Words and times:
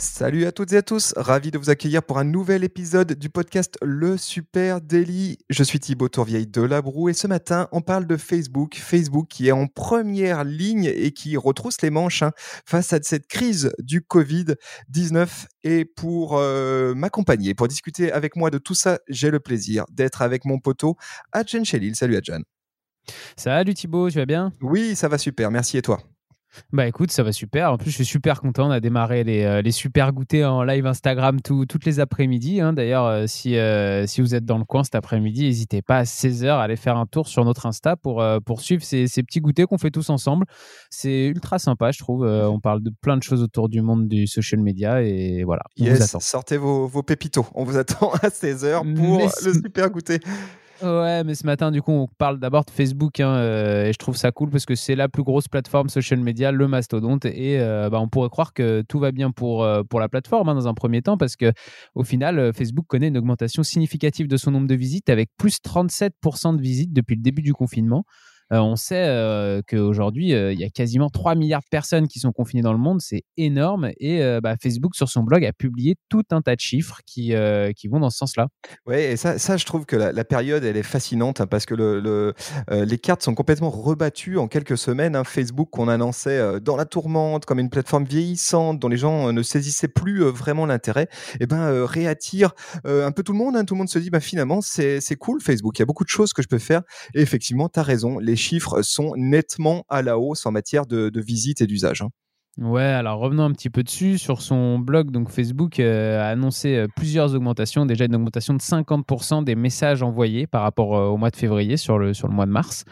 Salut 0.00 0.46
à 0.46 0.52
toutes 0.52 0.72
et 0.74 0.76
à 0.76 0.82
tous, 0.82 1.12
ravi 1.16 1.50
de 1.50 1.58
vous 1.58 1.70
accueillir 1.70 2.04
pour 2.04 2.18
un 2.18 2.24
nouvel 2.24 2.62
épisode 2.62 3.14
du 3.14 3.30
podcast 3.30 3.76
Le 3.82 4.16
Super 4.16 4.80
Daily. 4.80 5.38
Je 5.50 5.64
suis 5.64 5.80
Thibaut 5.80 6.08
Tourvieille 6.08 6.46
de 6.46 6.62
Labroue 6.62 7.08
et 7.08 7.14
ce 7.14 7.26
matin 7.26 7.68
on 7.72 7.80
parle 7.80 8.06
de 8.06 8.16
Facebook. 8.16 8.76
Facebook 8.76 9.26
qui 9.26 9.48
est 9.48 9.52
en 9.52 9.66
première 9.66 10.44
ligne 10.44 10.84
et 10.84 11.10
qui 11.10 11.36
retrousse 11.36 11.82
les 11.82 11.90
manches 11.90 12.22
hein, 12.22 12.30
face 12.64 12.92
à 12.92 13.00
cette 13.02 13.26
crise 13.26 13.72
du 13.80 14.00
Covid-19. 14.00 15.46
Et 15.64 15.84
pour 15.84 16.38
euh, 16.38 16.94
m'accompagner, 16.94 17.54
pour 17.54 17.66
discuter 17.66 18.12
avec 18.12 18.36
moi 18.36 18.50
de 18.50 18.58
tout 18.58 18.74
ça, 18.74 19.00
j'ai 19.08 19.32
le 19.32 19.40
plaisir 19.40 19.84
d'être 19.90 20.22
avec 20.22 20.44
mon 20.44 20.60
poteau 20.60 20.96
Adjan 21.32 21.64
Chelil. 21.64 21.96
Salut 21.96 22.14
Adjan. 22.14 22.42
Salut 23.36 23.74
Thibaut, 23.74 24.10
tu 24.10 24.18
vas 24.18 24.26
bien? 24.26 24.52
Oui, 24.60 24.94
ça 24.94 25.08
va 25.08 25.18
super, 25.18 25.50
merci 25.50 25.76
et 25.76 25.82
toi? 25.82 26.00
Bah 26.72 26.86
écoute, 26.86 27.10
ça 27.10 27.22
va 27.22 27.32
super. 27.32 27.72
En 27.72 27.78
plus, 27.78 27.90
je 27.90 27.96
suis 27.96 28.04
super 28.04 28.40
content. 28.40 28.68
On 28.68 28.70
a 28.70 28.80
démarré 28.80 29.24
les, 29.24 29.44
euh, 29.44 29.62
les 29.62 29.72
super 29.72 30.12
goûters 30.12 30.52
en 30.52 30.64
live 30.64 30.86
Instagram 30.86 31.40
tout, 31.40 31.66
toutes 31.66 31.84
les 31.84 32.00
après-midi. 32.00 32.60
Hein. 32.60 32.72
D'ailleurs, 32.72 33.06
euh, 33.06 33.26
si, 33.26 33.56
euh, 33.56 34.06
si 34.06 34.20
vous 34.20 34.34
êtes 34.34 34.44
dans 34.44 34.58
le 34.58 34.64
coin 34.64 34.84
cet 34.84 34.94
après-midi, 34.94 35.44
n'hésitez 35.44 35.82
pas 35.82 35.98
à 35.98 36.04
16h 36.04 36.48
à 36.48 36.62
aller 36.62 36.76
faire 36.76 36.96
un 36.96 37.06
tour 37.06 37.28
sur 37.28 37.44
notre 37.44 37.66
Insta 37.66 37.96
pour, 37.96 38.24
pour 38.44 38.60
suivre 38.60 38.82
ces, 38.82 39.06
ces 39.06 39.22
petits 39.22 39.40
goûters 39.40 39.66
qu'on 39.66 39.78
fait 39.78 39.90
tous 39.90 40.10
ensemble. 40.10 40.46
C'est 40.90 41.26
ultra 41.26 41.58
sympa, 41.58 41.90
je 41.90 41.98
trouve. 41.98 42.26
on 42.26 42.60
parle 42.60 42.82
de 42.82 42.90
plein 43.00 43.16
de 43.16 43.22
choses 43.22 43.42
autour 43.42 43.68
du 43.68 43.82
monde 43.82 44.08
du 44.08 44.26
social 44.26 44.60
media 44.60 45.02
et 45.02 45.44
voilà. 45.44 45.62
yes, 45.76 46.16
sortez 46.20 46.56
vos, 46.56 46.86
vos 46.86 47.02
pépitos. 47.02 47.46
On 47.54 47.64
vous 47.64 47.76
attend 47.76 48.12
à 48.22 48.28
16h 48.28 48.94
pour 48.94 49.18
le 49.18 49.52
super 49.52 49.90
goûter. 49.90 50.20
Ouais, 50.82 51.24
mais 51.24 51.34
ce 51.34 51.44
matin, 51.44 51.72
du 51.72 51.82
coup, 51.82 51.90
on 51.90 52.06
parle 52.06 52.38
d'abord 52.38 52.64
de 52.64 52.70
Facebook 52.70 53.18
hein, 53.18 53.34
euh, 53.34 53.86
et 53.86 53.92
je 53.92 53.98
trouve 53.98 54.16
ça 54.16 54.30
cool 54.30 54.50
parce 54.50 54.64
que 54.64 54.76
c'est 54.76 54.94
la 54.94 55.08
plus 55.08 55.24
grosse 55.24 55.48
plateforme 55.48 55.88
social 55.88 56.20
media, 56.20 56.52
le 56.52 56.68
mastodonte. 56.68 57.24
Et 57.24 57.58
euh, 57.60 57.90
bah, 57.90 58.00
on 58.00 58.08
pourrait 58.08 58.28
croire 58.28 58.52
que 58.52 58.82
tout 58.82 59.00
va 59.00 59.10
bien 59.10 59.32
pour, 59.32 59.64
euh, 59.64 59.82
la 59.92 60.08
plateforme 60.08 60.48
hein, 60.48 60.54
dans 60.54 60.68
un 60.68 60.74
premier 60.74 61.02
temps 61.02 61.16
parce 61.16 61.34
que 61.34 61.52
au 61.96 62.04
final, 62.04 62.52
Facebook 62.54 62.86
connaît 62.86 63.08
une 63.08 63.18
augmentation 63.18 63.64
significative 63.64 64.28
de 64.28 64.36
son 64.36 64.52
nombre 64.52 64.68
de 64.68 64.74
visites 64.76 65.10
avec 65.10 65.30
plus 65.36 65.58
37% 65.58 66.56
de 66.56 66.62
visites 66.62 66.92
depuis 66.92 67.16
le 67.16 67.22
début 67.22 67.42
du 67.42 67.54
confinement. 67.54 68.04
Euh, 68.52 68.58
on 68.58 68.76
sait 68.76 69.06
euh, 69.06 69.60
qu'aujourd'hui, 69.66 70.32
euh, 70.32 70.52
il 70.52 70.60
y 70.60 70.64
a 70.64 70.70
quasiment 70.70 71.10
3 71.10 71.34
milliards 71.34 71.60
de 71.60 71.68
personnes 71.70 72.08
qui 72.08 72.18
sont 72.18 72.32
confinées 72.32 72.62
dans 72.62 72.72
le 72.72 72.78
monde. 72.78 73.00
C'est 73.00 73.24
énorme. 73.36 73.90
Et 73.98 74.20
bah, 74.42 74.56
Facebook, 74.60 74.94
sur 74.94 75.08
son 75.08 75.22
blog, 75.22 75.44
a 75.44 75.52
publié 75.52 75.96
tout 76.08 76.24
un 76.30 76.42
tas 76.42 76.54
de 76.54 76.60
chiffres 76.60 77.00
qui, 77.06 77.32
vont 77.32 78.00
dans 78.00 78.10
ce 78.10 78.18
sens-là. 78.18 78.48
Oui, 78.86 78.96
et 78.96 79.16
ça, 79.16 79.56
je 79.56 79.64
trouve 79.64 79.86
que 79.86 79.96
la, 79.96 80.24
période, 80.24 80.64
elle 80.64 80.76
est 80.76 80.82
fascinante 80.82 81.40
hein, 81.40 81.46
parce 81.46 81.66
que 81.66 81.74
le, 81.74 82.34
les 82.70 82.98
cartes 82.98 83.22
sont 83.22 83.34
complètement 83.34 83.70
rebattues 83.70 84.38
en 84.38 84.48
quelques 84.48 84.76
semaines. 84.76 85.16
Hein. 85.16 85.24
Facebook, 85.24 85.70
qu'on 85.70 85.88
annonçait 85.88 86.60
dans 86.60 86.76
la 86.76 86.84
tourmente 86.84 87.46
comme 87.46 87.58
une 87.58 87.70
plateforme 87.70 88.04
vieillissante 88.04 88.78
dont 88.78 88.88
les 88.88 88.96
gens 88.96 89.32
ne 89.32 89.42
saisissaient 89.42 89.88
plus 89.88 90.22
vraiment 90.24 90.66
l'intérêt, 90.66 91.08
et 91.34 91.44
eh 91.44 91.46
ben, 91.46 91.84
réattire 91.84 92.54
un 92.84 93.12
peu 93.12 93.22
tout 93.22 93.32
le 93.32 93.38
monde. 93.38 93.56
Hein. 93.56 93.64
Tout 93.64 93.74
le 93.74 93.78
monde 93.78 93.88
se 93.88 93.98
dit, 93.98 94.10
bah, 94.10 94.20
finalement, 94.20 94.60
c'est 94.60 95.16
cool 95.18 95.40
Facebook. 95.40 95.78
Il 95.78 95.82
y 95.82 95.84
a 95.84 95.86
beaucoup 95.86 96.04
de 96.04 96.10
choses 96.10 96.32
que 96.32 96.42
je 96.42 96.48
peux 96.48 96.58
faire. 96.58 96.82
Et 97.14 97.20
effectivement, 97.20 97.68
tu 97.68 97.80
as 97.80 97.82
raison. 97.82 98.18
Chiffres 98.38 98.80
sont 98.80 99.12
nettement 99.16 99.84
à 99.90 100.00
la 100.00 100.18
hausse 100.18 100.46
en 100.46 100.52
matière 100.52 100.86
de, 100.86 101.10
de 101.10 101.20
visite 101.20 101.60
et 101.60 101.66
d'usage. 101.66 102.00
Hein. 102.00 102.08
Ouais, 102.58 102.82
alors 102.82 103.20
revenons 103.20 103.44
un 103.44 103.52
petit 103.52 103.70
peu 103.70 103.84
dessus. 103.84 104.18
Sur 104.18 104.42
son 104.42 104.80
blog, 104.80 105.12
donc 105.12 105.30
Facebook 105.30 105.78
euh, 105.78 106.20
a 106.20 106.30
annoncé 106.30 106.74
euh, 106.74 106.86
plusieurs 106.96 107.32
augmentations. 107.36 107.86
Déjà 107.86 108.06
une 108.06 108.16
augmentation 108.16 108.52
de 108.52 108.58
50% 108.58 109.44
des 109.44 109.54
messages 109.54 110.02
envoyés 110.02 110.48
par 110.48 110.62
rapport 110.62 110.96
euh, 110.96 111.06
au 111.06 111.16
mois 111.16 111.30
de 111.30 111.36
février 111.36 111.76
sur 111.76 111.98
le, 111.98 112.14
sur 112.14 112.26
le 112.26 112.34
mois 112.34 112.46
de 112.46 112.50
mars. 112.50 112.84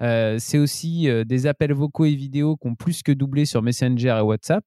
c'est 0.00 0.56
aussi 0.56 1.06
des 1.26 1.46
appels 1.46 1.74
vocaux 1.74 2.06
et 2.06 2.14
vidéos 2.14 2.56
qui 2.56 2.68
ont 2.68 2.74
plus 2.74 3.02
que 3.02 3.12
doublé 3.12 3.44
sur 3.44 3.60
Messenger 3.60 4.16
et 4.18 4.22
WhatsApp. 4.22 4.64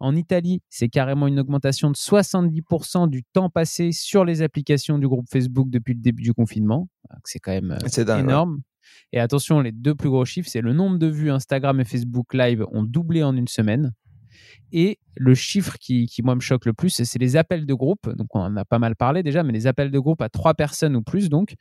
En 0.00 0.16
Italie, 0.16 0.60
c'est 0.68 0.88
carrément 0.88 1.28
une 1.28 1.38
augmentation 1.38 1.92
de 1.92 1.96
70% 1.96 3.08
du 3.08 3.22
temps 3.22 3.48
passé 3.48 3.92
sur 3.92 4.24
les 4.24 4.42
applications 4.42 4.98
du 4.98 5.06
groupe 5.06 5.26
Facebook 5.30 5.70
depuis 5.70 5.94
le 5.94 6.00
début 6.00 6.24
du 6.24 6.34
confinement. 6.34 6.88
C'est 7.22 7.38
quand 7.38 7.52
même 7.52 7.78
énorme. 8.18 8.62
Et 9.12 9.20
attention, 9.20 9.60
les 9.60 9.72
deux 9.72 9.94
plus 9.94 10.10
gros 10.10 10.24
chiffres, 10.24 10.48
c'est 10.50 10.60
le 10.60 10.72
nombre 10.72 10.98
de 10.98 11.06
vues 11.06 11.30
Instagram 11.30 11.80
et 11.80 11.84
Facebook 11.84 12.34
Live 12.34 12.64
ont 12.72 12.82
doublé 12.82 13.22
en 13.22 13.36
une 13.36 13.48
semaine. 13.48 13.92
Et 14.72 14.98
le 15.16 15.34
chiffre 15.34 15.76
qui, 15.78 16.10
moi, 16.22 16.34
me 16.34 16.40
choque 16.40 16.66
le 16.66 16.72
plus, 16.72 16.90
c'est 16.90 17.18
les 17.18 17.36
appels 17.36 17.66
de 17.66 17.74
groupe. 17.74 18.08
Donc, 18.16 18.34
on 18.34 18.40
en 18.40 18.56
a 18.56 18.64
pas 18.64 18.78
mal 18.78 18.96
parlé 18.96 19.22
déjà, 19.22 19.42
mais 19.42 19.52
les 19.52 19.66
appels 19.66 19.90
de 19.90 19.98
groupe 19.98 20.22
à 20.22 20.28
trois 20.28 20.54
personnes 20.54 20.96
ou 20.96 21.02
plus, 21.02 21.28
donc, 21.28 21.54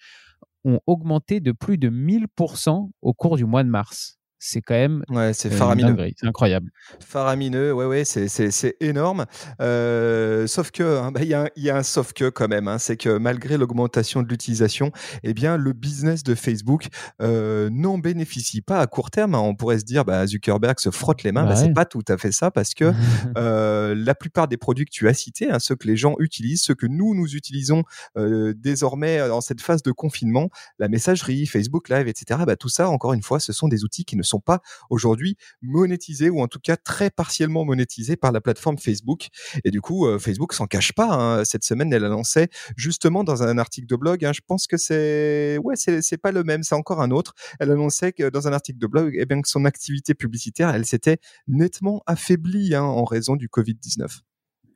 ont 0.66 0.80
augmenté 0.88 1.40
de 1.40 1.52
plus 1.52 1.78
de 1.78 1.90
1000% 1.90 2.90
au 3.02 3.14
cours 3.14 3.38
du 3.38 3.46
mois 3.46 3.64
de 3.64 3.70
mars 3.70 4.18
c'est 4.46 4.62
quand 4.62 4.74
même 4.74 5.04
ouais, 5.10 5.34
c'est 5.34 5.50
faramineux. 5.50 5.96
C'est 6.18 6.28
incroyable. 6.28 6.70
Faramineux, 7.00 7.72
ouais, 7.72 7.86
ouais, 7.86 8.04
c'est 8.04 8.76
énorme. 8.82 9.26
Euh, 9.62 10.48
sauf 10.48 10.70
que, 10.72 10.84
hein, 10.84 11.12
bah, 11.14 11.22
il 11.24 11.30
y, 11.30 11.62
y, 11.62 11.70
a 11.70 11.78
un 11.78 11.84
sauf 11.84 12.12
que 12.12 12.30
quand 12.30 12.50
même, 12.50 12.68
hein, 12.68 12.78
c'est 12.78 12.98
que 12.98 13.18
malgré 13.18 13.58
l'augmentation 13.58 14.22
de 14.22 14.28
l'utilisation, 14.28 14.92
eh 15.24 15.34
bien, 15.34 15.56
le 15.56 15.72
business 15.72 16.24
de 16.24 16.36
Facebook 16.36 16.88
euh, 17.22 17.70
n'en 17.72 17.98
bénéficie 17.98 18.60
pas 18.62 18.82
à 18.82 18.88
court 18.88 19.12
terme. 19.12 19.34
Hein. 19.34 19.40
On 19.40 19.56
pourrait 19.56 19.80
se 19.80 19.86
dire, 19.86 20.04
bah, 20.04 20.28
Zuckerberg 20.28 20.78
se 20.78 20.92
frotte 20.92 21.24
les 21.24 21.32
mains. 21.32 21.46
Bah, 21.46 21.56
C'est 21.56 21.74
pas 21.74 21.86
tout 21.86 22.04
à 22.10 22.18
fait 22.18 22.34
ça 22.34 22.52
parce 22.52 22.74
que 22.74 22.92
euh, 23.38 23.96
la 23.96 24.14
plupart 24.14 24.50
des 24.50 24.58
produits 24.58 24.84
que 24.84 24.92
tu 24.92 25.08
as 25.08 25.14
cités, 25.14 25.52
hein, 25.52 25.60
ceux 25.60 25.78
que 25.78 25.88
les 25.88 25.96
gens 25.96 26.16
utilisent, 26.20 26.64
ceux 26.64 26.76
que 26.76 26.88
nous, 26.88 27.16
nous 27.16 27.34
utilisons 27.34 27.84
euh, 28.18 28.54
désormais 28.58 29.26
dans 29.30 29.40
cette 29.42 29.62
phase 29.62 29.84
de 29.84 29.94
confinement, 29.94 30.50
la 30.80 30.90
messagerie, 30.90 31.46
Facebook 31.46 31.88
Live, 31.88 32.10
etc., 32.10 32.42
bah, 32.46 32.58
tout 32.58 32.70
ça, 32.70 32.90
encore 32.90 33.14
une 33.14 33.24
fois, 33.24 33.40
ce 33.40 33.54
sont 33.54 33.70
des 33.70 33.86
outils 33.86 34.04
qui 34.04 34.18
ne 34.18 34.24
sont 34.24 34.33
sont 34.34 34.40
pas 34.40 34.62
aujourd'hui 34.90 35.38
monétisés 35.62 36.30
ou 36.30 36.42
en 36.42 36.48
tout 36.48 36.60
cas 36.60 36.78
très 36.78 37.10
partiellement 37.10 37.66
monétisés 37.66 38.16
par 38.16 38.32
la 38.32 38.42
plateforme 38.42 38.78
Facebook. 38.78 39.28
Et 39.64 39.72
du 39.72 39.82
coup, 39.82 40.08
euh, 40.08 40.20
Facebook 40.20 40.54
s'en 40.54 40.68
cache 40.68 40.94
pas. 40.94 41.14
Hein. 41.14 41.46
Cette 41.46 41.64
semaine, 41.64 41.94
elle 41.94 42.06
annonçait 42.06 42.50
justement 42.76 43.24
dans 43.24 43.44
un 43.44 43.58
article 43.58 43.88
de 43.88 43.96
blog. 43.96 44.26
Hein, 44.26 44.34
je 44.34 44.42
pense 44.46 44.68
que 44.68 44.78
c'est 44.78 45.58
ouais, 45.64 45.76
c'est 45.76 46.18
pas 46.18 46.32
le 46.32 46.44
même, 46.44 46.64
c'est 46.64 46.76
encore 46.76 47.02
un 47.02 47.12
autre. 47.12 47.34
Elle 47.60 47.72
annonçait 47.72 48.12
que 48.14 48.30
dans 48.30 48.48
un 48.48 48.54
article 48.54 48.80
de 48.80 48.88
blog, 48.88 49.16
eh 49.18 49.26
bien 49.26 49.42
que 49.42 49.50
son 49.50 49.66
activité 49.66 50.14
publicitaire, 50.14 50.70
elle 50.70 50.86
s'était 50.86 51.18
nettement 51.48 52.02
affaiblie 52.08 52.76
hein, 52.76 52.84
en 52.84 53.04
raison 53.04 53.36
du 53.36 53.50
Covid 53.50 53.76
19. 53.76 54.22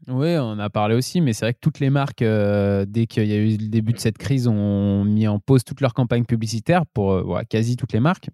Oui, 0.07 0.37
on 0.37 0.57
a 0.59 0.69
parlé 0.69 0.95
aussi, 0.95 1.19
mais 1.19 1.33
c'est 1.33 1.45
vrai 1.45 1.53
que 1.53 1.59
toutes 1.59 1.79
les 1.79 1.89
marques, 1.89 2.21
euh, 2.21 2.85
dès 2.87 3.07
qu'il 3.07 3.25
y 3.25 3.33
a 3.33 3.37
eu 3.37 3.57
le 3.57 3.67
début 3.67 3.91
de 3.91 3.99
cette 3.99 4.17
crise, 4.17 4.47
ont 4.47 5.03
mis 5.03 5.27
en 5.27 5.39
pause 5.39 5.65
toutes 5.65 5.81
leurs 5.81 5.93
campagnes 5.93 6.23
publicitaires 6.23 6.85
pour 6.85 7.11
euh, 7.11 7.41
quasi 7.49 7.75
toutes 7.75 7.91
les 7.91 7.99
marques. 7.99 8.29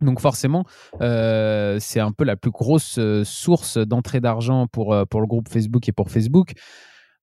Donc 0.00 0.20
forcément, 0.20 0.64
euh, 1.00 1.78
c'est 1.80 2.00
un 2.00 2.12
peu 2.12 2.24
la 2.24 2.36
plus 2.36 2.50
grosse 2.50 2.98
euh, 2.98 3.24
source 3.24 3.78
d'entrée 3.78 4.20
d'argent 4.20 4.66
pour, 4.66 4.92
euh, 4.92 5.04
pour 5.04 5.20
le 5.20 5.26
groupe 5.26 5.48
Facebook 5.48 5.88
et 5.88 5.92
pour 5.92 6.10
Facebook. 6.10 6.52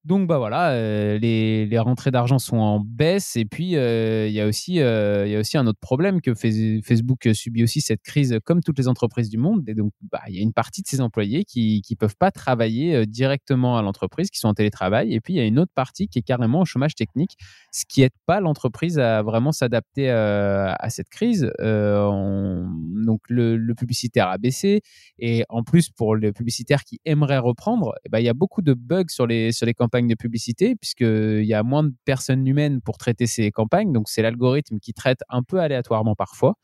Donc 0.04 0.28
bah 0.28 0.40
voilà, 0.40 0.72
euh, 0.72 1.20
les, 1.20 1.68
les, 1.68 1.78
rentrées 1.78 2.10
d'argent 2.10 2.40
sont 2.40 2.58
en 2.58 2.80
baisse 2.80 3.36
et 3.36 3.46
puis 3.46 3.76
euh, 3.76 4.28
il 4.28 4.34
y 4.34 4.42
a 4.42 4.48
aussi 4.48 4.82
euh, 4.82 5.28
y 5.28 5.36
a 5.36 5.40
aussi 5.40 5.60
un 5.60 5.68
autre 5.68 5.80
problème 5.80 6.22
que 6.22 6.34
Facebook 6.34 7.30
subit 7.34 7.62
aussi 7.62 7.82
cette 7.82 8.02
crise 8.02 8.40
comme 8.44 8.64
toutes 8.64 8.80
les 8.80 8.88
entreprises 8.88 9.30
du 9.30 9.38
monde. 9.38 9.62
Et 9.70 9.76
donc 9.76 9.92
bah, 10.12 10.22
il 10.28 10.36
y 10.36 10.40
a 10.40 10.42
une 10.42 10.54
partie 10.54 10.82
de 10.82 10.88
ses 10.88 11.02
employés 11.02 11.44
qui 11.46 11.84
qui 11.84 11.96
peuvent 11.96 12.16
pas 12.18 12.32
travailler 12.32 13.06
directement 13.06 13.78
à 13.78 13.84
l'entreprise 13.84 14.32
qui 14.32 14.40
sont 14.40 14.48
en 14.48 14.56
télétravail. 14.56 15.14
Et 15.14 15.22
puis 15.22 15.36
il 15.36 15.38
y 15.38 15.40
a 15.40 15.46
une 15.46 15.60
autre 15.60 15.72
partie 15.76 16.08
qui 16.08 16.18
est 16.18 16.24
carrément 16.24 16.62
au 16.62 16.66
chômage 16.66 16.96
technique 16.96 17.38
ce 17.72 17.86
qui 17.88 18.02
aide 18.02 18.12
pas 18.26 18.40
l'entreprise 18.40 18.98
à 18.98 19.22
vraiment 19.22 19.52
s'adapter 19.52 20.10
à 20.10 20.90
cette 20.90 21.10
crise. 21.10 21.52
Donc 21.60 23.22
le, 23.30 23.56
le, 23.56 23.76
publicitaire 23.76 24.30
a 24.30 24.40
baissé. 24.40 24.82
Et 25.20 25.44
en 25.50 25.64
plus 25.64 25.90
pour 25.90 26.16
les 26.16 26.32
publicitaires 26.32 26.84
qui 26.84 27.00
aimeraient 27.06 27.38
reprendre 27.38 27.94
eh 28.04 28.10
ben, 28.10 28.18
il 28.18 28.26
y 28.26 28.30
a 28.30 28.34
beaucoup 28.34 28.64
de 28.64 28.74
bugs 28.74 29.04
sur 29.10 29.28
les 29.28 29.52
sur 29.52 29.68
les 29.68 29.76
campagnes 29.76 29.91
de 29.92 30.16
publicité, 30.16 30.76
puisqu'il 30.76 31.44
y 31.44 31.54
a 31.54 31.64
moins 31.64 31.84
de 31.84 31.94
personnes 32.06 32.48
humaines 32.48 32.82
pour 32.82 32.98
traiter 32.98 33.28
ces 33.28 33.52
campagnes. 33.52 33.92
Donc, 33.92 34.10
c'est 34.10 34.22
l'algorithme 34.22 34.80
qui 34.80 34.94
traite 34.94 35.20
un 35.30 35.44
peu 35.44 35.60
aléatoirement 35.60 36.16
parfois. 36.16 36.56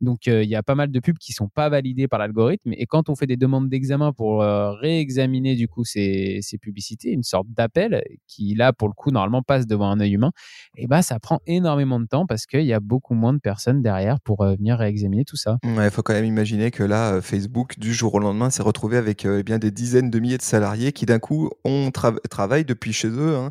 Donc, 0.00 0.28
euh, 0.28 0.42
il 0.42 0.50
y 0.50 0.56
a 0.56 0.62
pas 0.62 0.74
mal 0.74 0.90
de 0.90 1.00
pubs 1.00 1.18
qui 1.18 1.32
sont 1.32 1.48
pas 1.48 1.68
validées 1.68 2.08
par 2.08 2.18
l'algorithme. 2.18 2.72
Et 2.74 2.86
quand 2.86 3.08
on 3.08 3.16
fait 3.16 3.26
des 3.26 3.36
demandes 3.36 3.68
d'examen 3.68 4.12
pour 4.12 4.42
euh, 4.42 4.72
réexaminer 4.72 5.54
du 5.54 5.68
coup 5.68 5.84
ces, 5.84 6.40
ces 6.42 6.58
publicités, 6.58 7.10
une 7.10 7.22
sorte 7.22 7.46
d'appel 7.50 8.02
qui 8.26 8.54
là 8.54 8.72
pour 8.72 8.88
le 8.88 8.94
coup 8.94 9.10
normalement 9.10 9.42
passe 9.42 9.66
devant 9.66 9.90
un 9.90 10.00
œil 10.00 10.14
humain, 10.14 10.32
et 10.76 10.84
eh 10.84 10.86
ben 10.86 11.02
ça 11.02 11.18
prend 11.20 11.40
énormément 11.46 12.00
de 12.00 12.06
temps 12.06 12.26
parce 12.26 12.46
qu'il 12.46 12.64
y 12.64 12.72
a 12.72 12.80
beaucoup 12.80 13.14
moins 13.14 13.32
de 13.32 13.38
personnes 13.38 13.82
derrière 13.82 14.20
pour 14.20 14.42
euh, 14.42 14.54
venir 14.56 14.78
réexaminer 14.78 15.24
tout 15.24 15.36
ça. 15.36 15.58
Il 15.64 15.90
faut 15.90 16.02
quand 16.02 16.12
même 16.12 16.24
imaginer 16.24 16.70
que 16.70 16.82
là, 16.82 17.20
Facebook 17.20 17.78
du 17.78 17.94
jour 17.94 18.14
au 18.14 18.18
lendemain 18.18 18.50
s'est 18.50 18.62
retrouvé 18.62 18.96
avec 18.96 19.24
eh 19.24 19.42
bien 19.42 19.58
des 19.58 19.70
dizaines 19.70 20.10
de 20.10 20.18
milliers 20.18 20.38
de 20.38 20.42
salariés 20.42 20.92
qui 20.92 21.06
d'un 21.06 21.18
coup 21.18 21.50
ont 21.64 21.90
travaillent 22.30 22.64
depuis 22.64 22.92
chez 22.92 23.08
eux. 23.08 23.36
Hein. 23.36 23.50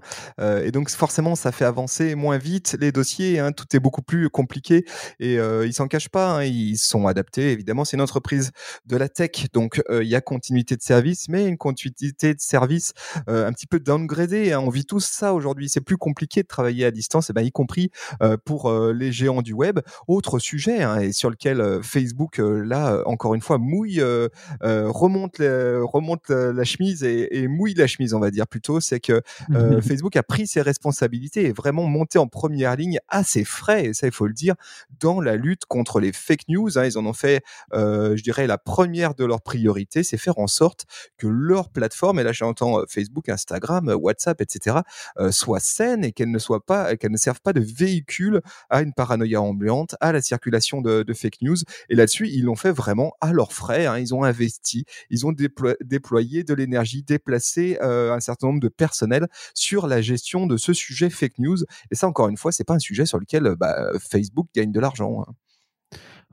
et 0.64 0.72
donc 0.72 0.90
forcément, 0.90 1.36
ça 1.36 1.52
fait 1.52 1.66
avancer 1.66 2.16
moins 2.16 2.38
vite 2.38 2.78
les 2.80 2.92
dossiers. 2.92 3.40
Hein. 3.40 3.52
tout 3.52 3.66
est 3.74 3.80
beaucoup 3.80 4.02
plus 4.02 4.30
compliqué 4.30 4.86
et 5.20 5.36
ils 5.36 5.74
s'en 5.74 5.88
cachent 5.88 6.10
pas. 6.10 6.33
Hein, 6.34 6.44
ils 6.44 6.78
sont 6.78 7.08
adaptés, 7.08 7.52
évidemment. 7.52 7.86
C'est 7.86 7.98
une 7.98 8.02
entreprise 8.02 8.52
de 8.86 8.98
la 8.98 9.10
tech, 9.10 9.52
donc 9.54 9.82
il 9.90 10.08
y 10.08 10.16
a 10.16 10.22
continuité 10.22 10.76
de 10.76 10.82
service, 10.82 11.30
mais 11.30 11.48
une 11.48 11.58
continuité 11.58 12.34
de 12.34 12.40
service 12.40 12.94
un 13.28 13.52
petit 13.54 13.68
peu 13.68 13.80
downgradée. 13.80 14.54
Hein. 14.54 14.60
On 14.60 14.70
vit 14.70 14.86
tous 14.86 15.06
ça 15.06 15.34
aujourd'hui. 15.34 15.70
C'est 15.70 15.82
plus 15.82 15.98
compliqué 15.98 16.44
de 16.44 16.48
travailler 16.48 16.86
à 16.86 16.92
distance, 16.92 17.30
et 17.30 17.32
eh 17.32 17.34
ben, 17.34 17.42
y 17.42 17.52
compris 17.52 17.92
pour 18.46 18.72
les 18.72 19.12
géants 19.12 19.42
du 19.42 19.54
web. 19.54 19.80
Autre 20.08 20.40
sujet, 20.40 20.84
hein, 20.84 21.00
et 21.00 21.12
sur 21.12 21.30
lequel 21.30 21.80
Facebook, 21.82 22.38
là, 22.40 23.02
encore 23.06 23.36
une 23.36 23.42
fois, 23.42 23.58
mouille, 23.58 24.02
remonte, 24.62 25.38
remonte 25.40 26.30
la 26.30 26.64
chemise 26.64 27.04
et, 27.04 27.38
et, 27.38 27.48
mouille 27.48 27.74
la 27.74 27.88
chemise, 27.88 28.14
on 28.14 28.20
va 28.20 28.32
dire 28.32 28.48
plutôt, 28.48 28.80
c'est 28.80 29.00
que 29.00 29.22
Facebook 29.82 30.16
a 30.16 30.24
pris 30.24 30.48
ses 30.48 30.62
responsabilités 30.62 31.46
et 31.46 31.52
vraiment 31.52 31.86
monté 31.86 32.20
en 32.20 32.28
première 32.28 32.76
ligne 32.76 33.00
assez 33.08 33.44
frais, 33.44 33.86
et 33.86 33.94
ça 33.94 34.08
il 34.08 34.14
faut 34.14 34.28
le 34.28 34.34
dire, 34.34 34.56
dans 35.00 35.22
la 35.22 35.36
lutte 35.36 35.66
contre 35.66 36.00
les 36.00 36.12
fake 36.24 36.48
news. 36.50 36.78
Hein. 36.78 36.86
Ils 36.86 36.98
en 36.98 37.06
ont 37.06 37.14
fait, 37.14 37.44
je 37.74 38.22
dirais, 38.22 38.48
la 38.48 38.58
première 38.58 39.16
de 39.16 39.26
leurs 39.26 39.42
priorités, 39.42 40.04
c'est 40.04 40.18
faire 40.18 40.40
en 40.40 40.48
sorte 40.48 40.86
que 41.18 41.28
leur 41.28 41.70
plateforme, 41.70 42.20
et 42.20 42.24
là 42.24 42.32
j'entends 42.32 42.82
Facebook, 42.88 43.30
Instagram, 43.30 43.96
WhatsApp, 44.00 44.42
etc., 44.42 44.78
soit 45.32 45.60
saine 45.60 46.04
et 46.04 46.12
qu'elle 46.12 46.32
ne 46.32 46.40
soit 46.40 46.66
pas, 46.66 46.96
qu'elle 46.96 47.12
ne 47.12 47.18
serve 47.18 47.42
pas 47.42 47.54
de 47.54 47.62
véhicule 47.62 48.42
à 48.70 48.82
une 48.82 48.94
paranoïa 48.94 49.42
ambiante, 49.42 49.96
à 50.02 50.12
la 50.12 50.22
circulation 50.22 50.82
de, 50.82 51.14
fake 51.14 51.42
news. 51.42 51.58
Et 51.90 51.96
là-dessus, 51.96 52.28
ils 52.30 52.44
l'ont 52.44 52.56
fait 52.56 52.72
vraiment 52.72 53.14
à 53.22 53.34
leurs 53.34 53.54
frais. 53.54 53.86
Hein. 53.86 54.00
Ils 54.00 54.14
ont 54.14 54.24
investi, 54.24 54.86
ils 55.10 55.26
ont 55.26 55.34
déployé 55.82 56.44
de 56.44 56.54
l'énergie, 56.54 57.04
déplacé 57.04 57.78
un 57.82 58.20
certain 58.20 58.48
nombre 58.48 58.60
de 58.60 58.70
personnels 58.70 59.28
sur 59.54 59.88
la 59.88 60.02
gestion 60.02 60.48
de 60.48 60.58
ce 60.58 60.74
sujet 60.74 61.10
fake 61.10 61.40
news. 61.40 61.58
Et 61.92 61.96
ça, 61.96 62.08
encore 62.08 62.30
une 62.30 62.38
fois, 62.38 62.52
c'est 62.52 62.64
pas 62.64 62.76
un 62.76 62.80
sujet 62.80 63.06
sur 63.06 63.20
lequel 63.20 63.56
bah, 63.60 63.92
Facebook 64.00 64.48
gagne 64.56 64.72
de 64.72 64.80
l'argent. 64.80 65.26
Hein. 65.28 65.34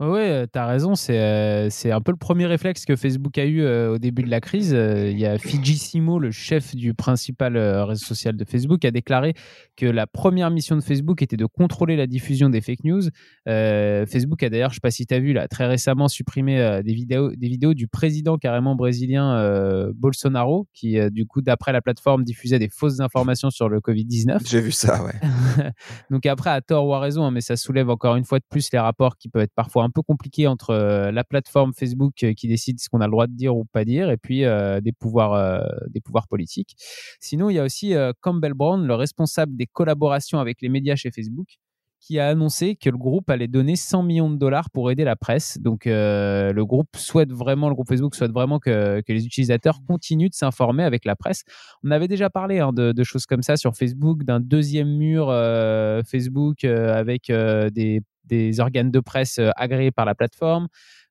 Oui, 0.01 0.21
tu 0.51 0.59
as 0.59 0.67
raison. 0.67 0.95
C'est 0.95 1.69
c'est 1.71 1.91
un 1.93 2.01
peu 2.01 2.11
le 2.11 2.17
premier 2.17 2.47
réflexe 2.47 2.87
que 2.87 2.97
Facebook 2.97 3.37
a 3.37 3.45
eu 3.45 3.67
au 3.67 3.99
début 3.99 4.23
de 4.23 4.31
la 4.31 4.41
crise. 4.41 4.71
Il 4.71 5.19
y 5.19 5.27
a 5.27 5.37
Fiji 5.37 5.77
Simo, 5.77 6.19
le 6.19 6.31
chef 6.31 6.75
du 6.75 6.95
principal 6.95 7.59
réseau 7.59 8.07
social 8.07 8.35
de 8.35 8.45
Facebook, 8.47 8.85
a 8.87 8.91
déclaré 8.91 9.35
que 9.77 9.85
la 9.85 10.07
première 10.07 10.51
mission 10.51 10.75
de 10.75 10.81
Facebook 10.81 11.21
était 11.21 11.37
de 11.37 11.45
contrôler 11.45 11.97
la 11.97 12.07
diffusion 12.07 12.49
des 12.49 12.63
fake 12.63 12.85
news. 12.85 13.03
Facebook 13.47 14.43
a 14.43 14.49
d'ailleurs, 14.49 14.71
je 14.71 14.75
ne 14.75 14.77
sais 14.77 14.81
pas 14.81 14.91
si 14.91 15.07
tu 15.07 15.13
as 15.13 15.19
vu, 15.19 15.35
là, 15.35 15.49
très 15.49 15.67
récemment 15.67 16.09
supprimé 16.09 16.81
des, 16.83 16.95
vidéos, 16.95 17.31
des 17.37 17.49
vidéos 17.49 17.75
du 17.75 17.87
président 17.87 18.39
carrément 18.39 18.75
brésilien 18.77 19.91
Bolsonaro, 19.95 20.67
qui, 20.73 20.99
du 21.11 21.27
coup, 21.27 21.43
d'après 21.43 21.73
la 21.73 21.83
plateforme, 21.83 22.25
diffusait 22.25 22.59
des 22.59 22.71
fausses 22.71 23.01
informations 23.01 23.51
sur 23.51 23.69
le 23.69 23.81
Covid-19. 23.81 24.49
J'ai 24.49 24.63
vu 24.63 24.73
ça, 24.73 25.05
ouais. 25.05 25.13
Donc 26.11 26.25
après, 26.25 26.51
à 26.51 26.63
tort 26.63 26.87
ou 26.87 26.95
à 26.95 27.01
raison, 27.01 27.25
hein, 27.25 27.31
mais 27.31 27.43
ça 27.43 27.57
soulève 27.57 27.91
encore 27.91 28.17
une 28.17 28.25
fois 28.25 28.39
de 28.39 28.45
plus 28.49 28.71
les 28.73 28.79
rapports 28.79 29.17
qui 29.17 29.29
peuvent 29.29 29.43
être 29.43 29.55
parfois 29.55 29.85
un 29.85 29.90
peu 29.91 30.03
compliqué 30.03 30.47
entre 30.47 30.71
euh, 30.71 31.11
la 31.13 31.25
plateforme 31.25 31.73
Facebook 31.75 32.23
euh, 32.23 32.33
qui 32.35 32.49
décide 32.49 32.81
ce 32.81 32.89
qu'on 32.89 33.01
a 33.01 33.07
le 33.07 33.11
droit 33.11 33.27
de 33.27 33.33
dire 33.33 33.57
ou 33.57 33.65
pas 33.65 33.85
dire 33.85 34.11
et 34.11 34.17
puis 34.17 34.45
euh, 34.45 34.81
des 34.81 34.93
pouvoirs 34.93 35.31
des 35.91 36.01
pouvoirs 36.01 36.29
politiques. 36.29 36.77
Sinon, 37.21 37.51
il 37.51 37.55
y 37.55 37.59
a 37.59 37.65
aussi 37.65 37.95
Campbell 38.21 38.55
Brown, 38.55 38.87
le 38.87 38.95
responsable 38.95 39.57
des 39.57 39.67
collaborations 39.67 40.39
avec 40.39 40.61
les 40.61 40.69
médias 40.69 40.97
chez 40.97 41.11
Facebook, 41.11 41.59
qui 42.01 42.19
a 42.19 42.29
annoncé 42.29 42.77
que 42.77 42.91
le 42.91 42.97
groupe 42.97 43.29
allait 43.31 43.49
donner 43.49 43.77
100 43.77 44.03
millions 44.03 44.31
de 44.31 44.37
dollars 44.37 44.71
pour 44.71 44.91
aider 44.91 45.05
la 45.05 45.17
presse. 45.17 45.59
Donc, 45.61 45.85
le 45.85 46.63
groupe 46.63 46.89
souhaite 46.97 47.33
vraiment, 47.33 47.69
le 47.69 47.75
groupe 47.75 47.89
Facebook 47.89 48.15
souhaite 48.15 48.33
vraiment 48.33 48.59
que, 48.59 49.03
les 49.07 49.27
utilisateurs 49.27 49.81
continuent 49.87 50.31
de 50.31 50.35
s'informer 50.35 50.85
avec 50.85 51.05
la 51.05 51.17
presse. 51.17 51.43
On 51.85 51.91
avait 51.91 52.09
déjà 52.09 52.31
parlé 52.31 52.61
hein, 52.61 52.73
de, 52.73 53.05
choses 53.05 53.27
comme 53.27 53.43
ça 53.43 53.57
sur 53.57 53.77
Facebook, 53.77 54.25
d'un 54.25 54.41
deuxième 54.41 54.89
mur 54.97 55.27
Facebook 56.07 56.65
avec 56.65 57.31
des 58.31 58.61
organes 58.61 58.91
de 58.91 59.01
presse 59.01 59.39
euh, 59.39 59.51
agréés 59.57 59.91
par 59.91 60.05
la 60.05 60.15
plateforme. 60.15 60.69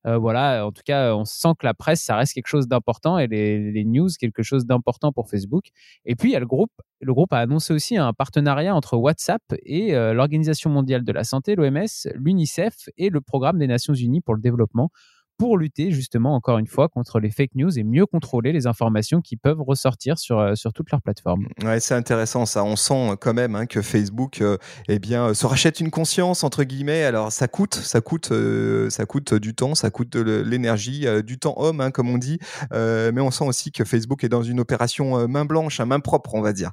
Euh, 0.07 0.17
voilà, 0.17 0.65
en 0.65 0.71
tout 0.71 0.81
cas, 0.85 1.13
on 1.15 1.25
sent 1.25 1.49
que 1.59 1.65
la 1.65 1.73
presse, 1.73 2.01
ça 2.01 2.15
reste 2.15 2.33
quelque 2.33 2.47
chose 2.47 2.67
d'important 2.67 3.17
et 3.17 3.27
les, 3.27 3.83
news, 3.85 4.09
quelque 4.19 4.43
chose 4.43 4.65
d'important 4.65 5.11
pour 5.11 5.29
Facebook. 5.29 5.65
Et 6.05 6.15
puis, 6.15 6.29
il 6.29 6.33
y 6.33 6.35
a 6.35 6.39
le 6.39 6.45
groupe. 6.45 6.71
Le 7.01 7.13
groupe 7.13 7.33
a 7.33 7.39
annoncé 7.39 7.73
aussi 7.73 7.97
un 7.97 8.13
partenariat 8.13 8.75
entre 8.75 8.97
WhatsApp 8.97 9.41
et 9.63 9.95
euh, 9.95 10.13
l'Organisation 10.13 10.69
mondiale 10.69 11.03
de 11.03 11.11
la 11.11 11.23
santé, 11.23 11.55
l'OMS, 11.55 11.87
l'UNICEF 12.15 12.89
et 12.97 13.09
le 13.09 13.21
Programme 13.21 13.57
des 13.57 13.67
Nations 13.67 13.93
Unies 13.93 14.21
pour 14.21 14.35
le 14.35 14.41
développement 14.41 14.89
pour 15.39 15.57
lutter 15.57 15.89
justement, 15.91 16.35
encore 16.35 16.59
une 16.59 16.67
fois, 16.67 16.89
contre 16.89 17.19
les 17.19 17.31
fake 17.31 17.55
news 17.55 17.79
et 17.79 17.83
mieux 17.83 18.05
contrôler 18.05 18.51
les 18.51 18.67
informations 18.67 19.21
qui 19.21 19.37
peuvent 19.37 19.61
ressortir 19.61 20.19
sur, 20.19 20.37
euh, 20.37 20.53
sur 20.55 20.73
toutes 20.73 20.91
leurs 20.91 21.01
plateformes. 21.01 21.47
Ouais, 21.63 21.79
c'est 21.79 21.95
intéressant 21.95 22.45
ça. 22.45 22.63
On 22.63 22.75
sent 22.75 23.15
quand 23.21 23.33
même 23.33 23.55
hein, 23.55 23.65
que 23.65 23.81
Facebook 23.81 24.41
euh, 24.41 24.57
eh 24.89 24.99
bien, 24.99 25.33
se 25.33 25.45
rachète 25.45 25.79
une 25.79 25.91
conscience, 25.91 26.43
entre 26.43 26.65
guillemets. 26.65 27.05
Alors 27.05 27.31
ça 27.31 27.47
coûte, 27.47 27.75
ça 27.75 28.01
coûte, 28.01 28.33
euh, 28.33 28.89
ça 28.89 29.05
coûte 29.05 29.33
du 29.33 29.55
temps, 29.55 29.75
ça 29.75 29.89
coûte 29.89 30.09
de 30.09 30.41
l'énergie, 30.41 31.05
du 31.23 31.39
temps 31.39 31.55
homme, 31.57 31.79
hein, 31.79 31.91
comme 31.91 32.09
on 32.09 32.17
dit. 32.17 32.37
mais 32.71 33.21
on 33.21 33.31
sent 33.31 33.45
aussi 33.45 33.71
que 33.71 33.85
Facebook 33.85 34.25
est 34.25 34.29
dans 34.29 34.43
une 34.43 34.59
opération 34.59 35.25
main 35.29 35.45
blanche, 35.45 35.79
main 35.79 36.01
propre, 36.01 36.35
on 36.35 36.41
va 36.41 36.51
dire. 36.51 36.71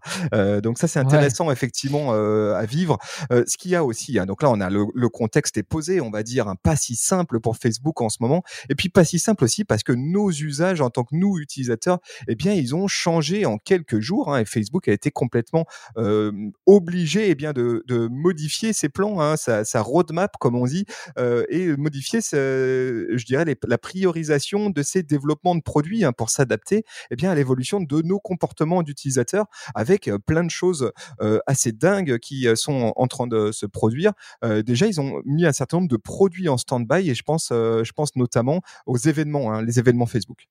donc 0.62 0.78
ça, 0.78 0.88
c'est 0.88 0.98
intéressant 0.98 1.52
effectivement 1.52 2.12
à 2.12 2.64
vivre. 2.64 2.98
ce 3.30 3.56
qu'il 3.56 3.70
y 3.70 3.76
a 3.76 3.84
aussi, 3.84 4.18
hein, 4.18 4.26
donc 4.26 4.42
là, 4.42 4.50
on 4.50 4.60
a 4.60 4.70
le, 4.70 4.86
le 4.92 5.08
contexte 5.08 5.56
est 5.56 5.62
posé, 5.62 6.00
on 6.00 6.10
va 6.10 6.24
dire, 6.24 6.48
un 6.48 6.56
pas 6.56 6.74
si 6.74 6.96
simple 6.96 7.38
pour 7.38 7.56
Facebook 7.56 8.00
en 8.00 8.08
ce 8.08 8.18
moment. 8.20 8.42
Et 8.68 8.74
puis 8.74 8.88
pas 8.88 9.04
si 9.04 9.18
simple 9.18 9.44
aussi 9.44 9.64
parce 9.64 9.82
que 9.82 9.92
nos 9.92 10.30
usages 10.30 10.80
en 10.80 10.90
tant 10.90 11.04
que 11.04 11.14
nous 11.14 11.38
utilisateurs, 11.38 11.98
eh 12.28 12.34
bien 12.34 12.52
ils 12.52 12.74
ont 12.74 12.88
changé 12.88 13.46
en 13.46 13.58
quelques 13.58 14.00
jours. 14.00 14.34
Hein, 14.34 14.40
et 14.40 14.44
Facebook 14.44 14.88
a 14.88 14.92
été 14.92 15.10
complètement 15.10 15.66
euh, 15.96 16.32
obligé 16.66 17.30
eh 17.30 17.34
bien 17.34 17.52
de, 17.52 17.82
modifier 18.10 18.72
ses 18.72 18.88
plans, 18.88 19.20
hein, 19.20 19.36
sa, 19.36 19.82
roadmap 19.82 20.36
comme 20.38 20.56
on 20.56 20.64
dit, 20.64 20.84
euh, 21.18 21.44
et 21.48 21.76
modifier, 21.76 22.20
je 22.20 23.24
dirais, 23.24 23.44
la 23.66 23.78
priorisation 23.78 24.70
de 24.70 24.82
ses 24.82 25.02
développements 25.02 25.54
de 25.54 25.62
produits 25.62 26.04
hein, 26.04 26.12
pour 26.12 26.30
s'adapter 26.30 26.84
eh 27.10 27.16
bien 27.16 27.30
à 27.30 27.34
l'évolution 27.34 27.80
de 27.80 28.02
nos 28.02 28.18
comportements 28.18 28.82
d'utilisateurs 28.82 29.46
avec 29.74 30.10
plein 30.26 30.44
de 30.44 30.50
choses 30.50 30.92
euh, 31.20 31.38
assez 31.46 31.72
dingues 31.72 32.18
qui 32.18 32.46
sont 32.54 32.92
en 32.96 33.06
train 33.06 33.26
de 33.26 33.52
se 33.52 33.66
produire. 33.66 34.12
déjà, 34.42 34.86
ils 34.86 35.00
ont 35.00 35.20
mis 35.24 35.46
un 35.46 35.52
certain 35.52 35.78
nombre 35.78 35.88
de 35.88 35.96
produits 35.96 36.48
en 36.48 36.56
stand-by 36.56 37.10
et 37.10 37.14
je 37.14 37.22
pense, 37.22 37.48
je 37.50 37.92
pense 37.92 38.14
notamment 38.16 38.45
aux 38.86 38.96
événements, 38.96 39.52
hein, 39.52 39.62
les 39.62 39.78
événements 39.78 40.06
Facebook. 40.06 40.48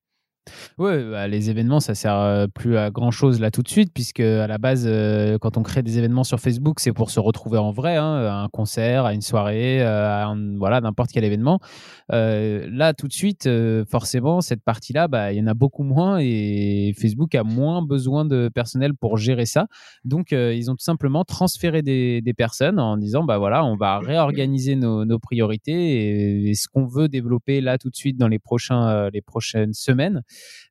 Oui, 0.78 0.92
bah, 1.10 1.26
les 1.26 1.50
événements, 1.50 1.80
ça 1.80 1.94
sert 1.94 2.14
euh, 2.14 2.46
plus 2.46 2.76
à 2.76 2.90
grand 2.90 3.10
chose 3.10 3.40
là 3.40 3.50
tout 3.50 3.62
de 3.62 3.68
suite, 3.68 3.92
puisque 3.92 4.20
à 4.20 4.46
la 4.46 4.58
base, 4.58 4.84
euh, 4.86 5.38
quand 5.38 5.56
on 5.56 5.62
crée 5.62 5.82
des 5.82 5.98
événements 5.98 6.24
sur 6.24 6.38
Facebook, 6.38 6.80
c'est 6.80 6.92
pour 6.92 7.10
se 7.10 7.18
retrouver 7.18 7.58
en 7.58 7.72
vrai, 7.72 7.96
hein, 7.96 8.14
à 8.26 8.34
un 8.42 8.48
concert, 8.48 9.06
à 9.06 9.14
une 9.14 9.22
soirée, 9.22 9.82
euh, 9.82 10.24
à 10.24 10.34
voilà, 10.58 10.80
n'importe 10.80 11.10
quel 11.12 11.24
événement. 11.24 11.60
là, 12.10 12.92
tout 12.94 13.08
de 13.08 13.12
suite, 13.12 13.48
forcément, 13.90 14.40
cette 14.40 14.62
partie-là, 14.62 15.08
bah, 15.08 15.32
il 15.32 15.38
y 15.38 15.42
en 15.42 15.46
a 15.46 15.54
beaucoup 15.54 15.82
moins 15.82 16.18
et 16.20 16.94
Facebook 16.98 17.34
a 17.34 17.42
moins 17.42 17.82
besoin 17.82 18.24
de 18.24 18.48
personnel 18.48 18.94
pour 18.94 19.16
gérer 19.16 19.46
ça. 19.46 19.66
Donc, 20.04 20.32
ils 20.32 20.70
ont 20.70 20.74
tout 20.74 20.84
simplement 20.84 21.24
transféré 21.24 21.82
des, 21.82 22.22
personnes 22.36 22.78
en 22.78 22.98
disant, 22.98 23.24
bah 23.24 23.38
voilà, 23.38 23.64
on 23.64 23.76
va 23.76 23.98
réorganiser 23.98 24.76
nos, 24.76 25.18
priorités 25.18 26.50
et, 26.50 26.54
ce 26.54 26.68
qu'on 26.68 26.86
veut 26.86 27.08
développer 27.08 27.60
là 27.60 27.78
tout 27.78 27.88
de 27.88 27.96
suite 27.96 28.18
dans 28.18 28.28
les 28.28 28.38
prochains, 28.38 29.08
les 29.10 29.22
prochaines 29.22 29.72
semaines. 29.72 30.22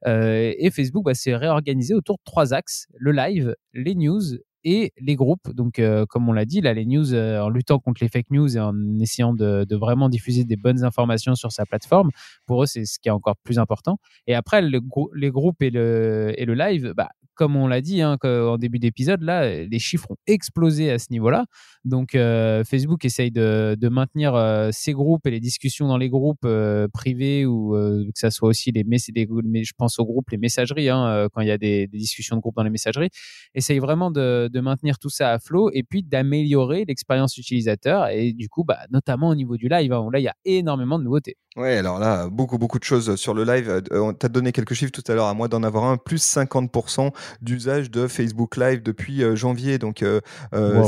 Euh, 0.08 0.54
et 0.58 0.72
Facebook 0.72 1.06
bah, 1.06 1.14
s'est 1.14 1.36
réorganisé 1.36 1.94
autour 1.94 2.18
de 2.18 2.24
trois 2.26 2.54
axes 2.54 2.88
le 2.94 3.12
live, 3.12 3.56
les 3.74 3.96
news 3.96 4.22
et 4.66 4.92
les 5.00 5.16
groupes. 5.16 5.50
Donc, 5.54 5.80
euh, 5.80 6.06
comme 6.08 6.28
on 6.28 6.34
l'a 6.34 6.46
dit, 6.46 6.60
là, 6.60 6.74
les 6.74 6.86
news, 6.86 7.14
euh, 7.14 7.40
en 7.40 7.50
luttant 7.50 7.80
contre 7.80 8.04
les 8.04 8.10
fake 8.10 8.32
news 8.32 8.58
et 8.58 8.60
en 8.60 9.00
essayant 9.00 9.34
de, 9.34 9.76
vraiment 9.76 10.10
diffuser 10.10 10.44
des 10.44 10.56
bonnes 10.56 10.84
informations 10.84 11.36
sur 11.36 11.52
sa 11.52 11.66
plateforme, 11.66 12.10
pour 12.46 12.64
eux, 12.64 12.66
c'est 12.66 12.86
ce 12.86 13.00
qui 13.00 13.10
est 13.10 13.12
encore 13.12 13.38
plus 13.44 13.60
important. 13.60 13.98
Et 14.28 14.34
après, 14.34 14.62
le, 14.62 14.80
les 15.14 15.32
groupes 15.32 15.62
et 15.62 15.70
le, 15.70 16.34
et 16.36 16.46
le 16.46 16.56
live, 16.56 16.94
bah, 16.98 17.10
comme 17.36 17.56
on 17.56 17.68
l'a 17.68 17.82
dit 17.82 18.02
hein, 18.02 18.18
en 18.24 18.58
début 18.58 18.80
d'épisode, 18.80 19.22
là, 19.22 19.64
les 19.64 19.80
chiffres 19.80 20.12
ont 20.12 20.18
explosé 20.28 20.92
à 20.92 21.00
ce 21.00 21.08
niveau-là. 21.12 21.46
Donc, 21.84 22.16
euh, 22.16 22.64
Facebook 22.64 23.06
essaye 23.06 23.32
de, 23.32 23.78
maintenir 23.90 24.70
ses 24.72 24.94
groupes 24.94 25.28
et 25.28 25.32
les 25.32 25.40
discussions 25.40 25.88
dans 25.88 25.98
les 25.98 26.10
groupes 26.10 26.48
privés 26.92 27.46
ou 27.46 27.74
que 27.74 28.20
ça 28.20 28.32
soit 28.32 28.50
aussi 28.50 28.72
les, 28.72 28.84
je 28.84 29.72
pense 29.78 30.00
aux 30.00 30.06
groupes, 30.06 30.30
les 30.32 30.38
messageries, 30.38 30.90
hein, 30.90 31.28
quand 31.34 31.42
il 31.42 31.48
y 31.48 31.52
a 31.52 31.58
des, 31.58 31.88
discussions 31.88 32.36
de 32.36 32.42
groupes 32.42 32.56
dans 32.56 32.64
les 32.64 32.70
messageries, 32.70 33.10
essaye 33.54 33.80
vraiment 33.80 34.12
de 34.12 34.60
maintenir 34.60 34.98
tout 34.98 35.10
ça 35.10 35.32
à 35.32 35.40
flot 35.40 35.70
et 35.72 35.84
puis 35.84 36.04
d'améliorer 36.04 36.86
l'expérience 36.88 37.38
utilisateur 37.38 38.08
et 38.10 38.34
du 38.34 38.50
coup, 38.50 38.64
bah, 38.64 38.80
notamment 38.92 39.30
au 39.30 39.36
niveau 39.36 39.58
du 39.58 39.68
live, 39.68 39.94
hein, 39.94 40.10
là, 40.12 40.20
il 40.20 40.24
y 40.24 40.28
a 40.28 40.36
énormément 40.46 41.00
de 41.00 41.04
nouveautés. 41.04 41.38
Ouais, 41.56 41.78
alors 41.78 42.00
là, 42.00 42.28
beaucoup, 42.28 42.58
beaucoup 42.58 42.80
de 42.80 42.84
choses 42.84 43.16
sur 43.16 43.34
le 43.34 43.46
live. 43.46 43.70
Euh, 43.70 44.00
on 44.02 44.14
t'a 44.14 44.28
donné 44.28 44.52
quelques 44.52 44.74
chiffres 44.74 44.92
tout 44.92 45.10
à 45.10 45.16
l'heure, 45.16 45.28
à 45.28 45.34
moi 45.34 45.48
d'en 45.48 45.64
avoir 45.64 45.86
un, 45.86 45.96
plus 45.96 46.22
50% 46.22 47.14
d'usage 47.42 47.90
de 47.90 48.08
Facebook 48.08 48.58
Live 48.58 48.84
depuis 48.84 49.24
euh, 49.24 49.38
janvier. 49.38 49.78
Donc, 49.78 50.04
euh, 50.04 50.20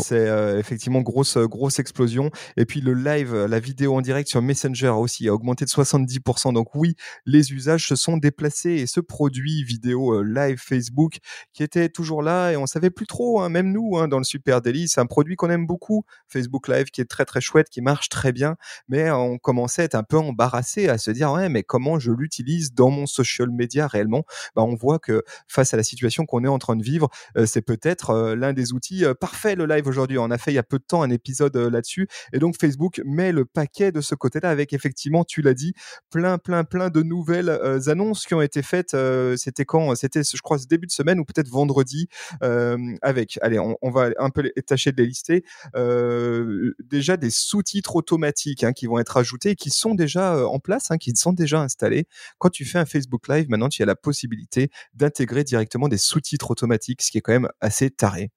c'est 0.03 0.27
effectivement 0.59 0.99
grosse, 0.99 1.37
grosse 1.37 1.79
explosion. 1.79 2.31
Et 2.57 2.65
puis 2.65 2.81
le 2.81 2.93
live, 2.93 3.33
la 3.33 3.59
vidéo 3.61 3.95
en 3.95 4.01
direct 4.01 4.27
sur 4.27 4.41
Messenger 4.41 4.89
aussi 4.89 5.29
a 5.29 5.33
augmenté 5.33 5.63
de 5.63 5.69
70%. 5.69 6.51
Donc 6.51 6.75
oui, 6.75 6.95
les 7.25 7.53
usages 7.53 7.87
se 7.87 7.95
sont 7.95 8.17
déplacés. 8.17 8.71
Et 8.71 8.87
ce 8.87 8.99
produit 8.99 9.63
vidéo 9.63 10.21
live 10.21 10.57
Facebook 10.59 11.19
qui 11.53 11.63
était 11.63 11.87
toujours 11.87 12.21
là 12.21 12.51
et 12.51 12.57
on 12.57 12.65
savait 12.65 12.89
plus 12.89 13.07
trop, 13.07 13.39
hein, 13.39 13.47
même 13.47 13.71
nous, 13.71 13.97
hein, 13.97 14.09
dans 14.09 14.17
le 14.17 14.25
Super 14.25 14.61
Daily, 14.61 14.89
c'est 14.89 14.99
un 14.99 15.05
produit 15.05 15.37
qu'on 15.37 15.49
aime 15.49 15.65
beaucoup, 15.65 16.03
Facebook 16.27 16.67
Live, 16.67 16.87
qui 16.87 16.99
est 16.99 17.05
très, 17.05 17.23
très 17.23 17.39
chouette, 17.39 17.69
qui 17.69 17.79
marche 17.79 18.09
très 18.09 18.33
bien. 18.33 18.57
Mais 18.89 19.09
on 19.11 19.37
commençait 19.37 19.83
à 19.83 19.85
être 19.85 19.95
un 19.95 20.03
peu 20.03 20.17
embarrassé 20.17 20.56
à 20.57 20.97
se 20.97 21.11
dire 21.11 21.31
ouais 21.31 21.49
mais 21.49 21.63
comment 21.63 21.99
je 21.99 22.11
l'utilise 22.11 22.73
dans 22.73 22.89
mon 22.89 23.05
social 23.05 23.49
media 23.49 23.87
réellement? 23.87 24.23
Bah, 24.55 24.63
on 24.63 24.75
voit 24.75 24.99
que 24.99 25.23
face 25.47 25.73
à 25.73 25.77
la 25.77 25.83
situation 25.83 26.25
qu'on 26.25 26.43
est 26.43 26.49
en 26.49 26.59
train 26.59 26.75
de 26.75 26.83
vivre 26.83 27.09
euh, 27.37 27.45
c'est 27.45 27.61
peut-être 27.61 28.11
euh, 28.11 28.35
l'un 28.35 28.53
des 28.53 28.73
outils 28.73 29.05
euh, 29.05 29.13
parfaits 29.13 29.57
le 29.57 29.65
live 29.65 29.87
aujourd'hui. 29.87 30.17
On 30.17 30.31
a 30.31 30.37
fait 30.37 30.51
il 30.51 30.55
y 30.55 30.59
a 30.59 30.63
peu 30.63 30.79
de 30.79 30.83
temps 30.83 31.01
un 31.01 31.09
épisode 31.09 31.55
là-dessus 31.55 32.07
et 32.33 32.39
donc 32.39 32.55
Facebook 32.59 33.01
met 33.05 33.31
le 33.31 33.45
paquet 33.45 33.91
de 33.91 34.01
ce 34.01 34.15
côté-là 34.15 34.49
avec 34.49 34.73
effectivement 34.73 35.23
tu 35.23 35.41
l'as 35.41 35.53
dit 35.53 35.73
plein 36.09 36.37
plein 36.37 36.63
plein 36.63 36.89
de 36.89 37.01
nouvelles 37.01 37.49
annonces 37.87 38.25
qui 38.25 38.33
ont 38.33 38.41
été 38.41 38.61
faites 38.61 38.95
c'était 39.35 39.65
quand 39.65 39.95
c'était 39.95 40.21
je 40.23 40.41
crois 40.41 40.57
début 40.69 40.87
de 40.87 40.91
semaine 40.91 41.19
ou 41.19 41.25
peut-être 41.25 41.49
vendredi 41.49 42.07
avec 43.01 43.39
allez 43.41 43.59
on, 43.59 43.89
va 43.89 44.09
un 44.17 44.29
peu 44.29 44.51
tâcher 44.65 44.91
de 44.91 45.01
les 45.01 45.07
lister 45.07 45.43
déjà 46.83 47.17
des 47.17 47.29
sous-titres 47.29 47.95
automatiques 47.95 48.63
hein, 48.63 48.73
qui 48.73 48.87
vont 48.87 48.99
être 48.99 49.17
ajoutés 49.17 49.51
et 49.51 49.55
qui 49.55 49.69
sont 49.69 49.95
déjà 49.95 50.46
en 50.47 50.59
place, 50.59 50.91
hein, 50.91 50.97
qui 50.97 51.15
sont 51.15 51.33
déjà 51.33 51.61
installés. 51.61 52.07
Quand 52.37 52.49
tu 52.49 52.65
fais 52.65 52.79
un 52.79 52.85
Facebook 52.85 53.27
Live, 53.27 53.47
maintenant, 53.49 53.69
tu 53.69 53.81
as 53.83 53.85
la 53.85 53.95
possibilité 53.95 54.69
d'intégrer 54.93 55.43
directement 55.43 55.87
des 55.87 55.97
sous-titres 55.97 56.51
automatiques, 56.51 57.01
ce 57.01 57.11
qui 57.11 57.17
est 57.17 57.21
quand 57.21 57.33
même 57.33 57.49
assez 57.61 57.89
taré. 57.89 58.31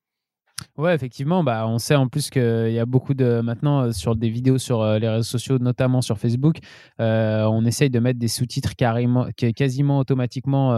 Ouais, 0.77 0.95
effectivement, 0.95 1.45
bah, 1.45 1.67
on 1.67 1.79
sait 1.79 1.95
en 1.95 2.09
plus 2.09 2.31
qu'il 2.31 2.73
y 2.73 2.79
a 2.79 2.87
beaucoup 2.87 3.15
de 3.15 3.41
maintenant 3.41 3.85
euh, 3.85 3.93
sur 3.93 4.17
des 4.17 4.31
vidéos 4.31 4.59
sur 4.59 4.81
euh, 4.83 4.99
les 4.99 5.09
réseaux 5.09 5.23
sociaux, 5.23 5.59
notamment 5.59 6.01
sur 6.01 6.19
Facebook, 6.19 6.59
euh, 7.01 7.45
on 7.45 7.65
essaye 7.65 7.91
de 7.91 7.99
mettre 7.99 8.19
des 8.19 8.29
sous-titres 8.29 8.75
quasiment 8.77 9.99
automatiquement 9.99 10.71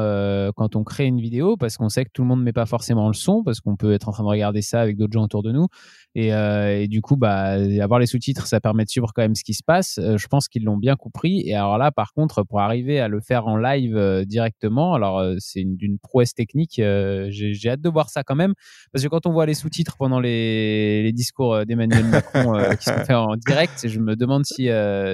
quand 0.57 0.77
on 0.77 0.85
crée 0.85 1.07
une 1.07 1.21
vidéo, 1.21 1.57
parce 1.57 1.77
qu'on 1.77 1.89
sait 1.89 2.05
que 2.05 2.11
tout 2.12 2.23
le 2.23 2.29
monde 2.29 2.41
ne 2.41 2.45
met 2.45 2.53
pas 2.53 2.67
forcément 2.67 3.09
le 3.09 3.15
son, 3.15 3.43
parce 3.43 3.61
qu'on 3.61 3.77
peut 3.77 3.93
être 3.93 4.09
en 4.09 4.12
train 4.12 4.25
de 4.25 4.29
regarder 4.29 4.62
ça 4.62 4.81
avec 4.81 4.97
d'autres 4.97 5.12
gens 5.12 5.25
autour 5.25 5.43
de 5.43 5.53
nous. 5.53 5.67
Et, 6.15 6.89
du 6.89 7.01
coup, 7.01 7.17
bah, 7.17 7.57
avoir 7.81 8.01
les 8.01 8.07
sous-titres, 8.07 8.47
ça 8.47 8.61
permet 8.61 8.85
de 8.85 8.91
suivre 8.91 9.12
quand 9.15 9.23
même 9.23 9.35
ce 9.35 9.45
qui 9.45 9.55
se 9.55 9.62
passe. 9.65 9.99
Je 9.99 10.27
pense 10.27 10.49
qu'ils 10.49 10.65
l'ont 10.65 10.77
bien 10.77 10.97
compris. 10.97 11.43
Et 11.47 11.55
alors 11.55 11.79
là, 11.79 11.91
par 11.91 12.12
contre, 12.12 12.43
pour 12.43 12.61
arriver 12.61 13.01
à 13.01 13.09
le 13.09 13.21
faire 13.21 13.47
en 13.47 13.57
live 13.57 14.25
directement, 14.27 14.95
alors 14.95 15.25
c'est 15.39 15.65
d'une 15.65 15.99
prouesse 15.99 16.35
technique. 16.35 16.75
J'ai 16.77 17.69
hâte 17.69 17.81
de 17.81 17.89
voir 17.89 18.11
ça 18.11 18.23
quand 18.23 18.37
même, 18.37 18.55
parce 18.93 19.05
que 19.05 19.09
quand 19.09 19.27
on 19.27 19.33
voit 19.33 19.47
les 19.47 19.55
sous-titres 19.73 19.97
pendant 19.97 20.21
les, 20.21 21.02
les 21.02 21.12
discours 21.12 21.64
d'Emmanuel 21.64 22.05
Macron 22.05 22.61
qui 22.79 22.85
sont 22.85 22.93
faits 23.07 23.11
en 23.11 23.37
direct, 23.37 23.88
je 23.88 23.99
me 23.99 24.17
demande 24.17 24.45
si 24.45 24.69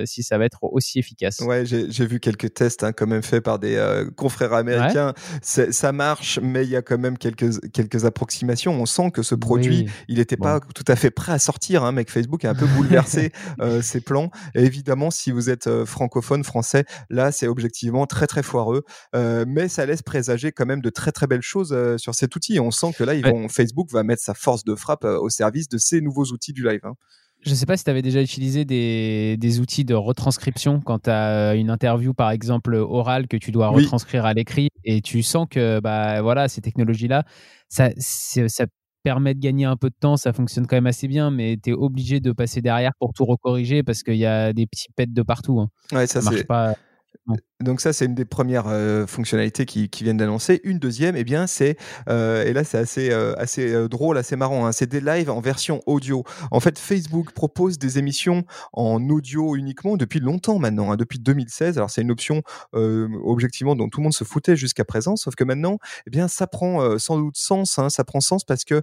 si 0.04 0.22
ça 0.22 0.38
va 0.38 0.44
être 0.44 0.58
aussi 0.62 0.98
efficace. 0.98 1.40
Ouais, 1.40 1.64
j'ai 1.64 2.06
vu 2.06 2.20
quelques 2.20 2.54
tests 2.54 2.82
hein, 2.82 2.92
quand 2.92 3.06
même 3.06 3.22
faits 3.22 3.44
par 3.44 3.58
des 3.58 4.04
confrères 4.16 4.52
américains. 4.52 5.14
Ça 5.42 5.92
marche, 5.92 6.38
mais 6.42 6.64
il 6.64 6.70
y 6.70 6.76
a 6.76 6.82
quand 6.82 6.98
même 6.98 7.18
quelques 7.18 7.70
quelques 7.72 8.04
approximations. 8.04 8.72
On 8.72 8.86
sent 8.86 9.10
que 9.10 9.22
ce 9.22 9.34
produit, 9.34 9.88
il 10.08 10.18
n'était 10.18 10.36
pas 10.36 10.60
tout 10.60 10.84
à 10.88 10.96
fait 10.96 11.10
prêt 11.10 11.32
à 11.32 11.38
sortir. 11.38 11.84
Hein, 11.84 11.92
mec, 11.92 12.10
Facebook 12.10 12.44
a 12.44 12.50
un 12.50 12.54
peu 12.54 12.66
bouleversé 12.66 13.32
euh, 13.60 13.82
ses 13.82 14.00
plans. 14.00 14.30
Et 14.54 14.64
évidemment, 14.64 15.10
si 15.10 15.30
vous 15.30 15.50
êtes 15.50 15.66
euh, 15.66 15.84
francophone, 15.84 16.44
français, 16.44 16.84
là, 17.10 17.32
c'est 17.32 17.46
objectivement 17.46 18.06
très 18.06 18.26
très 18.26 18.42
foireux. 18.42 18.84
Euh, 19.14 19.44
mais 19.46 19.68
ça 19.68 19.86
laisse 19.86 20.02
présager 20.02 20.52
quand 20.52 20.66
même 20.66 20.80
de 20.80 20.90
très 20.90 21.12
très 21.12 21.26
belles 21.26 21.42
choses 21.42 21.76
sur 21.96 22.14
cet 22.14 22.34
outil. 22.36 22.56
Et 22.56 22.60
on 22.60 22.70
sent 22.70 22.92
que 22.96 23.04
là, 23.04 23.14
ils 23.14 23.24
vont, 23.24 23.48
Facebook 23.48 23.90
va 23.92 24.02
mettre 24.02 24.22
sa 24.22 24.34
force 24.34 24.47
de 24.56 24.74
frappe 24.74 25.04
au 25.04 25.28
service 25.28 25.68
de 25.68 25.78
ces 25.78 26.00
nouveaux 26.00 26.26
outils 26.26 26.52
du 26.52 26.64
live. 26.64 26.80
Hein. 26.84 26.94
Je 27.40 27.50
ne 27.50 27.54
sais 27.54 27.66
pas 27.66 27.76
si 27.76 27.84
tu 27.84 27.90
avais 27.90 28.02
déjà 28.02 28.20
utilisé 28.20 28.64
des, 28.64 29.36
des, 29.38 29.60
outils 29.60 29.84
de 29.84 29.94
retranscription 29.94 30.80
quand 30.80 31.04
tu 31.04 31.10
as 31.10 31.54
une 31.54 31.70
interview, 31.70 32.12
par 32.12 32.32
exemple, 32.32 32.74
orale 32.74 33.28
que 33.28 33.36
tu 33.36 33.52
dois 33.52 33.68
retranscrire 33.68 34.24
à 34.24 34.34
l'écrit 34.34 34.70
et 34.84 35.00
tu 35.00 35.22
sens 35.22 35.46
que 35.48 35.78
bah, 35.78 36.20
voilà, 36.20 36.48
ces 36.48 36.60
technologies-là, 36.60 37.24
ça, 37.68 37.90
ça 37.96 38.66
permet 39.04 39.34
de 39.34 39.40
gagner 39.40 39.66
un 39.66 39.76
peu 39.76 39.88
de 39.88 39.94
temps, 39.98 40.16
ça 40.16 40.32
fonctionne 40.32 40.66
quand 40.66 40.76
même 40.76 40.88
assez 40.88 41.06
bien, 41.06 41.30
mais 41.30 41.56
tu 41.62 41.70
es 41.70 41.72
obligé 41.72 42.18
de 42.18 42.32
passer 42.32 42.60
derrière 42.60 42.92
pour 42.98 43.12
tout 43.12 43.24
recorriger 43.24 43.84
parce 43.84 44.02
qu'il 44.02 44.16
y 44.16 44.26
a 44.26 44.52
des 44.52 44.66
petits 44.66 44.88
pets 44.96 45.12
de 45.12 45.22
partout. 45.22 45.60
Hein. 45.60 45.70
Ouais, 45.92 46.08
ça, 46.08 46.20
ça 46.20 46.30
marche 46.30 46.44
pas. 46.44 46.74
Donc 47.60 47.80
ça, 47.80 47.92
c'est 47.92 48.04
une 48.04 48.14
des 48.14 48.24
premières 48.24 48.68
euh, 48.68 49.04
fonctionnalités 49.08 49.66
qui, 49.66 49.88
qui 49.88 50.04
viennent 50.04 50.16
d'annoncer. 50.16 50.60
Une 50.62 50.78
deuxième, 50.78 51.16
eh 51.16 51.24
bien, 51.24 51.48
c'est 51.48 51.76
euh, 52.08 52.44
et 52.44 52.52
là 52.52 52.62
c'est 52.62 52.78
assez 52.78 53.10
euh, 53.10 53.34
assez 53.36 53.88
drôle, 53.88 54.16
assez 54.16 54.36
marrant. 54.36 54.64
Hein, 54.64 54.70
c'est 54.70 54.86
des 54.86 55.00
lives 55.00 55.28
en 55.28 55.40
version 55.40 55.80
audio. 55.86 56.22
En 56.52 56.60
fait, 56.60 56.78
Facebook 56.78 57.32
propose 57.32 57.76
des 57.76 57.98
émissions 57.98 58.44
en 58.72 59.08
audio 59.10 59.56
uniquement 59.56 59.96
depuis 59.96 60.20
longtemps 60.20 60.60
maintenant, 60.60 60.92
hein, 60.92 60.96
depuis 60.96 61.18
2016. 61.18 61.78
Alors 61.78 61.90
c'est 61.90 62.02
une 62.02 62.12
option 62.12 62.42
objectivement 62.72 63.74
dont 63.74 63.88
tout 63.88 63.98
le 63.98 64.04
monde 64.04 64.14
se 64.14 64.22
foutait 64.22 64.54
jusqu'à 64.54 64.84
présent, 64.84 65.16
sauf 65.16 65.34
que 65.34 65.42
maintenant, 65.42 65.78
eh 66.06 66.10
bien, 66.10 66.28
ça 66.28 66.46
prend 66.46 66.96
sans 66.98 67.18
doute 67.18 67.36
sens. 67.36 67.78
Hein, 67.80 67.90
ça 67.90 68.04
prend 68.04 68.20
sens 68.20 68.44
parce 68.44 68.64
que 68.64 68.82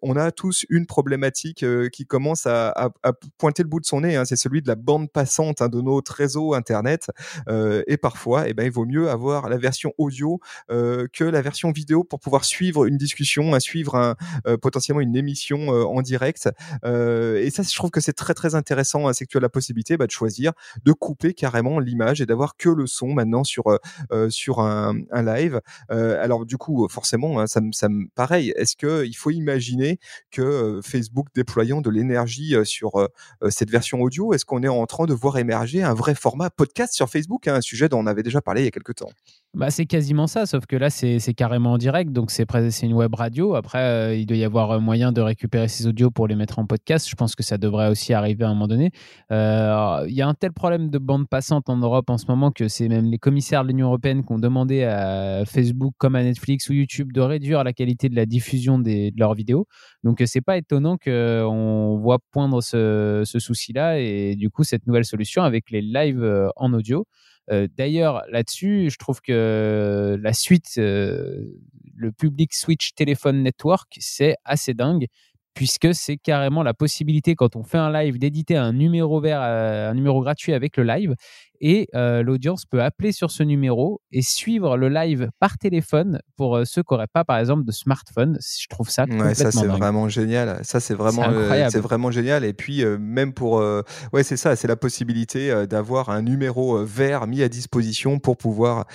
on 0.00 0.16
a 0.16 0.30
tous 0.30 0.64
une 0.70 0.86
problématique 0.86 1.66
qui 1.92 2.06
commence 2.06 2.46
à, 2.46 2.68
à, 2.70 2.88
à, 3.02 3.12
pointer 3.36 3.62
le 3.62 3.68
bout 3.68 3.80
de 3.80 3.86
son 3.86 4.00
nez. 4.00 4.16
Hein, 4.16 4.24
c'est 4.24 4.36
celui 4.36 4.62
de 4.62 4.68
la 4.68 4.74
bande 4.74 5.10
passante 5.12 5.60
hein, 5.60 5.68
de 5.68 5.82
notre 5.82 6.14
réseau 6.14 6.54
internet 6.54 7.10
et 7.46 7.98
parfois, 8.06 8.48
eh 8.48 8.54
ben, 8.54 8.62
il 8.62 8.70
vaut 8.70 8.84
mieux 8.84 9.10
avoir 9.10 9.48
la 9.48 9.56
version 9.56 9.92
audio 9.98 10.38
euh, 10.70 11.08
que 11.12 11.24
la 11.24 11.42
version 11.42 11.72
vidéo 11.72 12.04
pour 12.04 12.20
pouvoir 12.20 12.44
suivre 12.44 12.84
une 12.84 12.96
discussion, 12.96 13.58
suivre 13.58 14.14
euh, 14.46 14.56
potentiellement 14.56 15.00
une 15.00 15.16
émission 15.16 15.74
euh, 15.74 15.82
en 15.82 16.02
direct. 16.02 16.48
et 16.84 17.50
ça, 17.50 17.64
je 17.64 17.74
trouve 17.74 17.90
que 17.90 18.00
c'est 18.00 18.12
très 18.12 18.32
très 18.32 18.54
intéressant, 18.54 19.08
hein, 19.08 19.12
c'est 19.12 19.24
que 19.24 19.30
tu 19.32 19.38
as 19.38 19.40
la 19.40 19.48
possibilité 19.48 19.96
bah, 19.96 20.06
de 20.06 20.12
choisir 20.12 20.52
de 20.84 20.92
couper 20.92 21.34
carrément 21.34 21.80
l'image 21.80 22.20
et 22.20 22.26
d'avoir 22.26 22.56
que 22.56 22.68
le 22.68 22.86
son 22.86 23.08
maintenant 23.12 23.42
sur 23.42 23.64
sur 24.28 24.60
un, 24.60 24.94
live. 25.12 25.60
alors 25.88 26.46
du 26.46 26.58
coup, 26.58 26.86
forcément, 26.88 27.40
hein, 27.40 27.48
ça, 27.48 27.60
me 27.60 28.08
pareil. 28.14 28.52
Est-ce 28.54 28.76
que 28.76 29.04
il 29.04 29.14
faut 29.14 29.32
imaginer 29.32 29.98
que 30.30 30.80
Facebook 30.84 31.26
déployant 31.34 31.80
de 31.80 31.90
l'énergie 31.90 32.54
sur 32.62 33.08
cette 33.48 33.70
version 33.70 34.00
audio, 34.00 34.32
est-ce 34.32 34.44
qu'on 34.44 34.62
est 34.62 34.68
en 34.68 34.86
train 34.86 35.06
de 35.06 35.14
voir 35.14 35.38
émerger 35.38 35.82
un 35.82 35.94
vrai 35.94 36.14
format 36.14 36.50
podcast 36.50 36.94
sur 36.94 37.08
Facebook, 37.08 37.48
hein, 37.48 37.56
un 37.56 37.60
sujet 37.60 37.88
dont 37.96 38.02
on 38.02 38.06
avait 38.06 38.22
déjà 38.22 38.40
parlé 38.40 38.62
il 38.62 38.64
y 38.64 38.68
a 38.68 38.70
quelques 38.70 38.94
temps. 38.94 39.10
Bah, 39.54 39.70
c'est 39.70 39.86
quasiment 39.86 40.26
ça, 40.26 40.44
sauf 40.44 40.66
que 40.66 40.76
là, 40.76 40.90
c'est 40.90 41.18
carrément 41.34 41.72
en 41.72 41.78
direct, 41.78 42.12
donc 42.12 42.30
c'est 42.30 42.46
une 42.82 42.92
web 42.92 43.14
radio. 43.14 43.54
Après, 43.54 43.78
euh, 43.78 44.14
il 44.14 44.26
doit 44.26 44.36
y 44.36 44.44
avoir 44.44 44.72
euh, 44.72 44.80
moyen 44.80 45.12
de 45.12 45.22
récupérer 45.22 45.66
ces 45.68 45.86
audios 45.86 46.10
pour 46.10 46.28
les 46.28 46.34
mettre 46.34 46.58
en 46.58 46.66
podcast. 46.66 47.08
Je 47.08 47.14
pense 47.14 47.34
que 47.34 47.42
ça 47.42 47.56
devrait 47.56 47.88
aussi 47.88 48.12
arriver 48.12 48.44
à 48.44 48.48
un 48.48 48.54
moment 48.54 48.68
donné. 48.68 48.90
Euh, 49.32 50.04
il 50.08 50.14
y 50.14 50.20
a 50.20 50.28
un 50.28 50.34
tel 50.34 50.52
problème 50.52 50.90
de 50.90 50.98
bande 50.98 51.26
passante 51.26 51.70
en 51.70 51.78
Europe 51.78 52.10
en 52.10 52.18
ce 52.18 52.26
moment 52.28 52.50
que 52.50 52.68
c'est 52.68 52.88
même 52.88 53.06
les 53.06 53.18
commissaires 53.18 53.62
de 53.62 53.68
l'Union 53.68 53.86
européenne 53.86 54.26
qui 54.26 54.32
ont 54.32 54.38
demandé 54.38 54.84
à 54.84 55.44
Facebook, 55.46 55.94
comme 55.96 56.16
à 56.16 56.22
Netflix 56.22 56.68
ou 56.68 56.74
YouTube, 56.74 57.12
de 57.12 57.22
réduire 57.22 57.64
la 57.64 57.72
qualité 57.72 58.10
de 58.10 58.16
la 58.16 58.26
diffusion 58.26 58.78
de 58.78 59.10
leurs 59.18 59.32
vidéos. 59.32 59.66
Donc, 60.04 60.22
c'est 60.26 60.42
pas 60.42 60.58
étonnant 60.58 60.98
qu'on 61.02 61.96
voit 61.96 62.18
poindre 62.30 62.62
ce 62.62 63.24
souci-là 63.24 63.98
et 64.00 64.36
du 64.36 64.50
coup, 64.50 64.64
cette 64.64 64.86
nouvelle 64.86 65.06
solution 65.06 65.44
avec 65.44 65.70
les 65.70 65.80
lives 65.80 66.50
en 66.56 66.74
audio. 66.74 67.06
Euh, 67.50 67.68
d'ailleurs, 67.76 68.22
là-dessus, 68.30 68.90
je 68.90 68.98
trouve 68.98 69.20
que 69.20 70.18
la 70.20 70.32
suite, 70.32 70.74
euh, 70.78 71.44
le 71.94 72.12
Public 72.12 72.54
Switch 72.54 72.94
Telephone 72.94 73.42
Network, 73.42 73.96
c'est 74.00 74.36
assez 74.44 74.74
dingue 74.74 75.06
puisque 75.56 75.94
c'est 75.94 76.18
carrément 76.18 76.62
la 76.62 76.74
possibilité 76.74 77.34
quand 77.34 77.56
on 77.56 77.64
fait 77.64 77.78
un 77.78 77.90
live 77.90 78.18
d'éditer 78.18 78.56
un 78.56 78.74
numéro 78.74 79.24
euh, 79.24 79.90
un 79.90 79.94
numéro 79.94 80.20
gratuit 80.20 80.52
avec 80.52 80.76
le 80.76 80.84
live 80.84 81.14
et 81.60 81.88
euh, 81.94 82.22
l'audience 82.22 82.64
peut 82.64 82.82
appeler 82.82 83.12
sur 83.12 83.30
ce 83.30 83.42
numéro 83.42 84.00
et 84.12 84.22
suivre 84.22 84.76
le 84.76 84.88
live 84.88 85.30
par 85.38 85.58
téléphone 85.58 86.20
pour 86.36 86.56
euh, 86.56 86.64
ceux 86.64 86.82
qui 86.82 86.92
n'auraient 86.92 87.06
pas, 87.06 87.24
par 87.24 87.38
exemple, 87.38 87.64
de 87.64 87.72
smartphone. 87.72 88.38
Je 88.40 88.66
trouve 88.68 88.90
ça 88.90 89.02
complètement 89.02 89.26
ouais, 89.26 89.34
ça 89.34 89.50
c'est 89.50 89.66
vraiment 89.66 90.08
génial. 90.08 90.60
Ça 90.62 90.80
c'est 90.80 90.94
vraiment, 90.94 91.24
euh, 91.28 91.68
c'est 91.70 91.80
vraiment 91.80 92.10
génial. 92.10 92.44
Et 92.44 92.52
puis 92.52 92.84
même 92.84 93.32
pour, 93.32 93.62
ouais, 94.12 94.22
c'est 94.22 94.36
ça, 94.36 94.56
c'est 94.56 94.68
la 94.68 94.76
possibilité 94.76 95.66
d'avoir 95.66 96.10
un 96.10 96.22
numéro 96.22 96.84
vert 96.84 97.26
mis 97.26 97.42
à 97.42 97.48
disposition 97.48 98.18
pour 98.18 98.36
pouvoir 98.36 98.86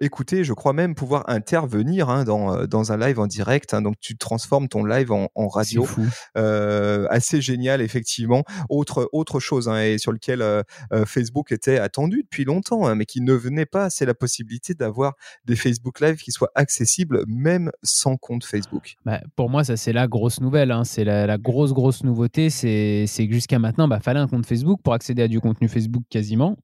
écouter. 0.00 0.44
Je 0.44 0.52
crois 0.52 0.72
même 0.72 0.94
pouvoir 0.94 1.24
intervenir 1.28 2.08
hein, 2.08 2.24
dans, 2.24 2.66
dans 2.66 2.92
un 2.92 2.96
live 2.96 3.20
en 3.20 3.26
direct. 3.26 3.74
Hein. 3.74 3.82
donc 3.82 3.94
tu 4.00 4.16
transformes 4.16 4.68
ton 4.68 4.84
live 4.84 5.12
en, 5.12 5.28
en 5.34 5.48
radio. 5.48 5.86
assez 6.34 7.40
génial 7.40 7.80
effectivement. 7.80 8.44
Autre 8.68 9.08
autre 9.12 9.40
chose 9.40 9.68
hein, 9.68 9.80
et 9.80 9.98
sur 9.98 10.12
lequel 10.12 10.44
Facebook 11.06 11.52
était 11.52 11.78
attendu 11.78 12.07
depuis 12.08 12.44
longtemps, 12.44 12.86
hein, 12.86 12.94
mais 12.94 13.06
qui 13.06 13.20
ne 13.20 13.32
venait 13.32 13.66
pas, 13.66 13.90
c'est 13.90 14.06
la 14.06 14.14
possibilité 14.14 14.74
d'avoir 14.74 15.14
des 15.44 15.56
Facebook 15.56 16.00
Live 16.00 16.16
qui 16.16 16.32
soient 16.32 16.50
accessibles 16.54 17.24
même 17.26 17.70
sans 17.82 18.16
compte 18.16 18.44
Facebook. 18.44 18.94
Bah, 19.04 19.20
pour 19.36 19.50
moi, 19.50 19.64
ça 19.64 19.76
c'est 19.76 19.92
la 19.92 20.08
grosse 20.08 20.40
nouvelle, 20.40 20.70
hein. 20.70 20.84
c'est 20.84 21.04
la, 21.04 21.38
grosse 21.38 21.72
grosse 21.72 22.04
nouveauté, 22.04 22.50
c'est 22.50 23.06
que 23.06 23.32
jusqu'à 23.32 23.58
maintenant, 23.58 23.86
il 23.86 23.90
bah, 23.90 24.00
fallait 24.00 24.20
un 24.20 24.28
compte 24.28 24.46
Facebook 24.46 24.80
pour 24.82 24.94
accéder 24.94 25.22
à 25.22 25.28
du 25.28 25.40
contenu 25.40 25.68
Facebook 25.68 26.02
quasiment. 26.10 26.56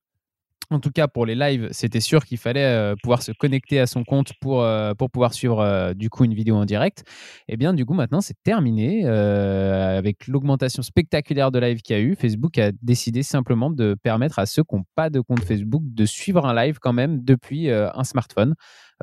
En 0.75 0.81
tout 0.81 0.91
cas 0.91 1.07
pour 1.07 1.25
les 1.25 1.37
lives, 1.37 1.69
c'était 1.71 2.01
sûr 2.01 2.25
qu'il 2.25 2.37
fallait 2.37 2.65
euh, 2.65 2.95
pouvoir 3.01 3.23
se 3.23 3.31
connecter 3.33 3.79
à 3.79 3.87
son 3.87 4.03
compte 4.03 4.33
pour, 4.41 4.63
euh, 4.63 4.93
pour 4.95 5.09
pouvoir 5.11 5.33
suivre 5.33 5.61
euh, 5.61 5.95
du 5.95 6.11
coup 6.11 6.25
une 6.25 6.35
vidéo 6.35 6.57
en 6.57 6.65
direct. 6.65 7.05
Et 7.49 7.55
eh 7.55 7.57
bien 7.57 7.73
du 7.73 7.87
coup 7.87 7.95
maintenant 7.95 8.21
c'est 8.21 8.37
terminé 8.43 9.07
avec 9.07 10.27
l'augmentation 10.27 10.83
spectaculaire 10.83 11.53
de 11.53 11.59
live 11.61 11.81
qu'il 11.81 11.97
y 11.97 11.99
a 11.99 12.03
eu. 12.03 12.17
Facebook 12.17 12.59
a 12.59 12.73
décidé 12.83 13.23
simplement 13.23 13.71
de 13.71 13.95
permettre 14.03 14.39
à 14.39 14.47
ceux 14.47 14.65
qui 14.65 14.75
n'ont 14.75 14.85
pas 14.97 15.11
de 15.11 15.21
compte 15.21 15.45
Facebook 15.45 15.83
de 15.85 16.05
suivre 16.05 16.45
un 16.45 16.55
live 16.55 16.79
quand 16.81 16.93
même 16.93 17.23
depuis 17.23 17.71
un 17.71 18.05
smartphone. 18.05 18.55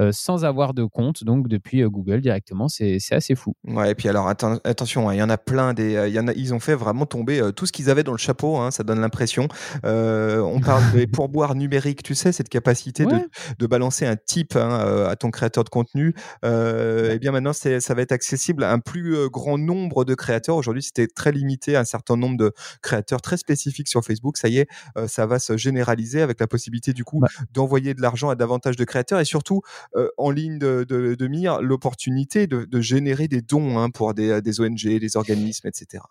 Euh, 0.01 0.11
sans 0.11 0.45
avoir 0.45 0.73
de 0.73 0.83
compte, 0.83 1.23
donc 1.23 1.47
depuis 1.47 1.83
euh, 1.83 1.89
Google 1.89 2.21
directement. 2.21 2.67
C'est 2.67 2.97
assez 3.11 3.35
fou. 3.35 3.53
Ouais, 3.67 3.91
et 3.91 3.95
puis 3.95 4.09
alors 4.09 4.27
attention, 4.27 5.09
hein, 5.09 5.13
il 5.13 5.19
y 5.19 5.23
en 5.23 5.29
a 5.29 5.37
plein. 5.37 5.73
Des, 5.73 5.95
euh, 5.95 6.07
y 6.07 6.19
en 6.19 6.27
a, 6.27 6.33
ils 6.33 6.53
ont 6.53 6.59
fait 6.59 6.75
vraiment 6.75 7.05
tomber 7.05 7.41
tout 7.55 7.65
ce 7.65 7.71
qu'ils 7.71 7.89
avaient 7.89 8.03
dans 8.03 8.11
le 8.11 8.17
chapeau, 8.17 8.57
hein, 8.57 8.71
ça 8.71 8.83
donne 8.83 8.99
l'impression. 8.99 9.47
on 9.83 10.59
parle 10.63 10.91
des 10.91 11.07
pourboires 11.11 11.55
numériques, 11.55 12.03
tu 12.03 12.15
sais, 12.15 12.31
cette 12.31 12.49
capacité 12.49 13.05
de, 13.05 13.15
de, 13.59 13.67
balancer 13.67 14.05
un 14.05 14.15
type 14.15 14.55
hein, 14.55 15.07
à 15.07 15.15
ton 15.15 15.29
créateur 15.29 15.63
de 15.63 15.69
contenu. 15.69 16.15
et 16.43 17.09
eh 17.11 17.19
bien 17.19 17.31
maintenant, 17.31 17.53
ça 17.53 17.93
va 17.93 18.01
être 18.01 18.11
accessible 18.11 18.63
à 18.63 18.71
un 18.71 18.79
plus 18.79 19.29
grand 19.29 19.57
nombre 19.57 20.05
de 20.05 20.15
créateurs. 20.15 20.55
Aujourd'hui, 20.55 20.83
c'était 20.83 21.07
très 21.07 21.31
limité 21.31 21.75
à 21.75 21.81
un 21.81 21.85
certain 21.85 22.17
nombre 22.17 22.37
de 22.37 22.53
créateurs 22.81 23.21
très 23.21 23.37
spécifiques 23.37 23.87
sur 23.87 24.03
Facebook. 24.03 24.37
Ça 24.37 24.47
y 24.47 24.59
est, 24.59 24.67
ça 25.07 25.25
va 25.25 25.39
se 25.39 25.57
généraliser 25.57 26.21
avec 26.21 26.39
la 26.39 26.47
possibilité 26.47 26.93
du 26.93 27.03
coup 27.03 27.19
bah 27.19 27.27
d'envoyer 27.53 27.93
de 27.93 28.01
l'argent 28.01 28.29
à 28.29 28.35
davantage 28.35 28.75
de 28.75 28.83
créateurs 28.83 29.19
et 29.19 29.25
surtout 29.25 29.61
euh, 29.95 30.07
en 30.17 30.31
ligne 30.31 30.57
de, 30.57 31.27
mire 31.27 31.61
l'opportunité 31.61 32.47
de, 32.47 32.81
générer 32.81 33.27
des 33.27 33.41
dons 33.41 33.77
hein, 33.77 33.89
pour 33.89 34.13
des, 34.13 34.41
des, 34.41 34.61
ONG, 34.61 34.85
des 34.85 35.17
organismes, 35.17 35.67
etc. 35.67 36.03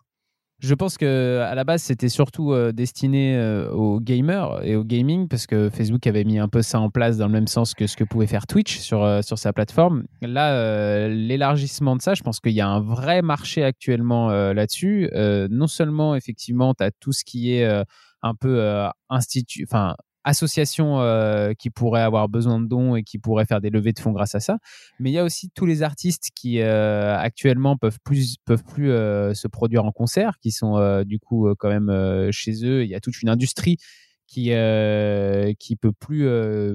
Je 0.58 0.74
pense 0.74 0.98
que 0.98 1.38
à 1.38 1.54
la 1.54 1.64
base 1.64 1.82
c'était 1.82 2.10
surtout 2.10 2.52
euh, 2.52 2.72
destiné 2.72 3.34
euh, 3.34 3.70
aux 3.72 3.98
gamers 3.98 4.60
et 4.62 4.76
au 4.76 4.84
gaming 4.84 5.26
parce 5.26 5.46
que 5.46 5.70
Facebook 5.70 6.06
avait 6.06 6.24
mis 6.24 6.38
un 6.38 6.48
peu 6.48 6.60
ça 6.60 6.78
en 6.78 6.90
place 6.90 7.16
dans 7.16 7.26
le 7.26 7.32
même 7.32 7.46
sens 7.46 7.72
que 7.72 7.86
ce 7.86 7.96
que 7.96 8.04
pouvait 8.04 8.26
faire 8.26 8.46
Twitch 8.46 8.76
sur, 8.78 9.24
sur 9.24 9.38
sa 9.38 9.54
plateforme. 9.54 10.04
Là, 10.20 11.08
l'élargissement 11.08 11.96
de 11.96 12.02
ça, 12.02 12.12
je 12.12 12.22
pense 12.22 12.40
qu'il 12.40 12.52
y 12.52 12.60
a 12.60 12.68
un 12.68 12.80
vrai 12.80 13.22
marché 13.22 13.64
actuellement 13.64 14.28
là-dessus. 14.28 15.08
non 15.14 15.66
seulement 15.66 16.14
effectivement, 16.14 16.74
tu 16.74 16.84
as 16.84 16.90
tout 16.90 17.12
ce 17.12 17.24
qui 17.24 17.54
est 17.54 17.64
un 18.22 18.34
peu 18.34 18.84
institut, 19.08 19.66
enfin 19.66 19.96
associations 20.24 21.00
euh, 21.00 21.52
qui 21.58 21.70
pourraient 21.70 22.02
avoir 22.02 22.28
besoin 22.28 22.60
de 22.60 22.66
dons 22.66 22.96
et 22.96 23.02
qui 23.02 23.18
pourraient 23.18 23.46
faire 23.46 23.60
des 23.60 23.70
levées 23.70 23.92
de 23.92 23.98
fonds 23.98 24.12
grâce 24.12 24.34
à 24.34 24.40
ça. 24.40 24.58
Mais 24.98 25.10
il 25.10 25.14
y 25.14 25.18
a 25.18 25.24
aussi 25.24 25.50
tous 25.50 25.66
les 25.66 25.82
artistes 25.82 26.30
qui 26.34 26.60
euh, 26.60 27.16
actuellement 27.16 27.76
peuvent 27.76 27.98
plus 28.04 28.36
peuvent 28.44 28.64
plus 28.64 28.90
euh, 28.90 29.34
se 29.34 29.48
produire 29.48 29.84
en 29.84 29.92
concert, 29.92 30.38
qui 30.40 30.50
sont 30.50 31.02
du 31.04 31.18
coup 31.18 31.52
quand 31.58 31.68
même 31.68 32.30
chez 32.32 32.64
eux. 32.64 32.84
Il 32.84 32.90
y 32.90 32.94
a 32.94 33.00
toute 33.00 33.20
une 33.22 33.28
industrie 33.28 33.76
qui 34.30 34.52
qui 35.58 35.76
peut 35.76 35.92
plus 35.92 36.28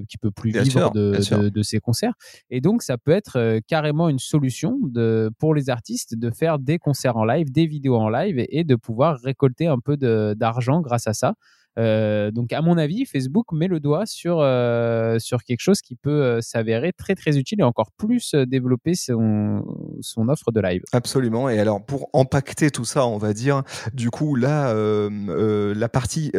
qui 0.07 0.17
peut 0.17 0.31
plus 0.31 0.51
vivre 0.51 0.91
de, 0.91 1.49
de, 1.49 1.63
ces 1.63 1.79
concerts. 1.79 2.13
Et 2.49 2.59
donc 2.59 2.83
ça 2.83 2.97
peut 2.97 3.11
être 3.11 3.59
carrément 3.67 4.09
une 4.09 4.19
solution 4.19 4.77
de 4.83 5.31
pour 5.39 5.55
les 5.55 5.69
artistes 5.69 6.15
de 6.15 6.31
faire 6.31 6.59
des 6.59 6.77
concerts 6.77 7.15
en 7.15 7.23
live, 7.23 7.51
des 7.51 7.65
vidéos 7.65 7.95
en 7.95 8.09
live 8.09 8.45
et 8.49 8.63
de 8.65 8.75
pouvoir 8.75 9.19
récolter 9.19 9.67
un 9.67 9.79
peu 9.79 9.95
d'argent 10.35 10.81
grâce 10.81 11.07
à 11.07 11.13
ça. 11.13 11.35
Euh, 11.77 12.31
donc, 12.31 12.53
à 12.53 12.61
mon 12.61 12.77
avis, 12.77 13.05
Facebook 13.05 13.51
met 13.51 13.67
le 13.67 13.79
doigt 13.79 14.05
sur, 14.05 14.39
euh, 14.39 15.19
sur 15.19 15.43
quelque 15.43 15.59
chose 15.59 15.81
qui 15.81 15.95
peut 15.95 16.23
euh, 16.23 16.41
s'avérer 16.41 16.93
très, 16.93 17.15
très 17.15 17.37
utile 17.37 17.59
et 17.59 17.63
encore 17.63 17.91
plus 17.97 18.33
développer 18.47 18.93
son, 18.95 19.65
son 20.01 20.29
offre 20.29 20.51
de 20.51 20.61
live. 20.61 20.83
Absolument. 20.93 21.49
Et 21.49 21.59
alors, 21.59 21.85
pour 21.85 22.09
impacter 22.13 22.71
tout 22.71 22.85
ça, 22.85 23.05
on 23.05 23.17
va 23.17 23.33
dire, 23.33 23.63
du 23.93 24.09
coup, 24.09 24.35
là, 24.35 24.73
la 24.75 25.89
partie 25.89 26.31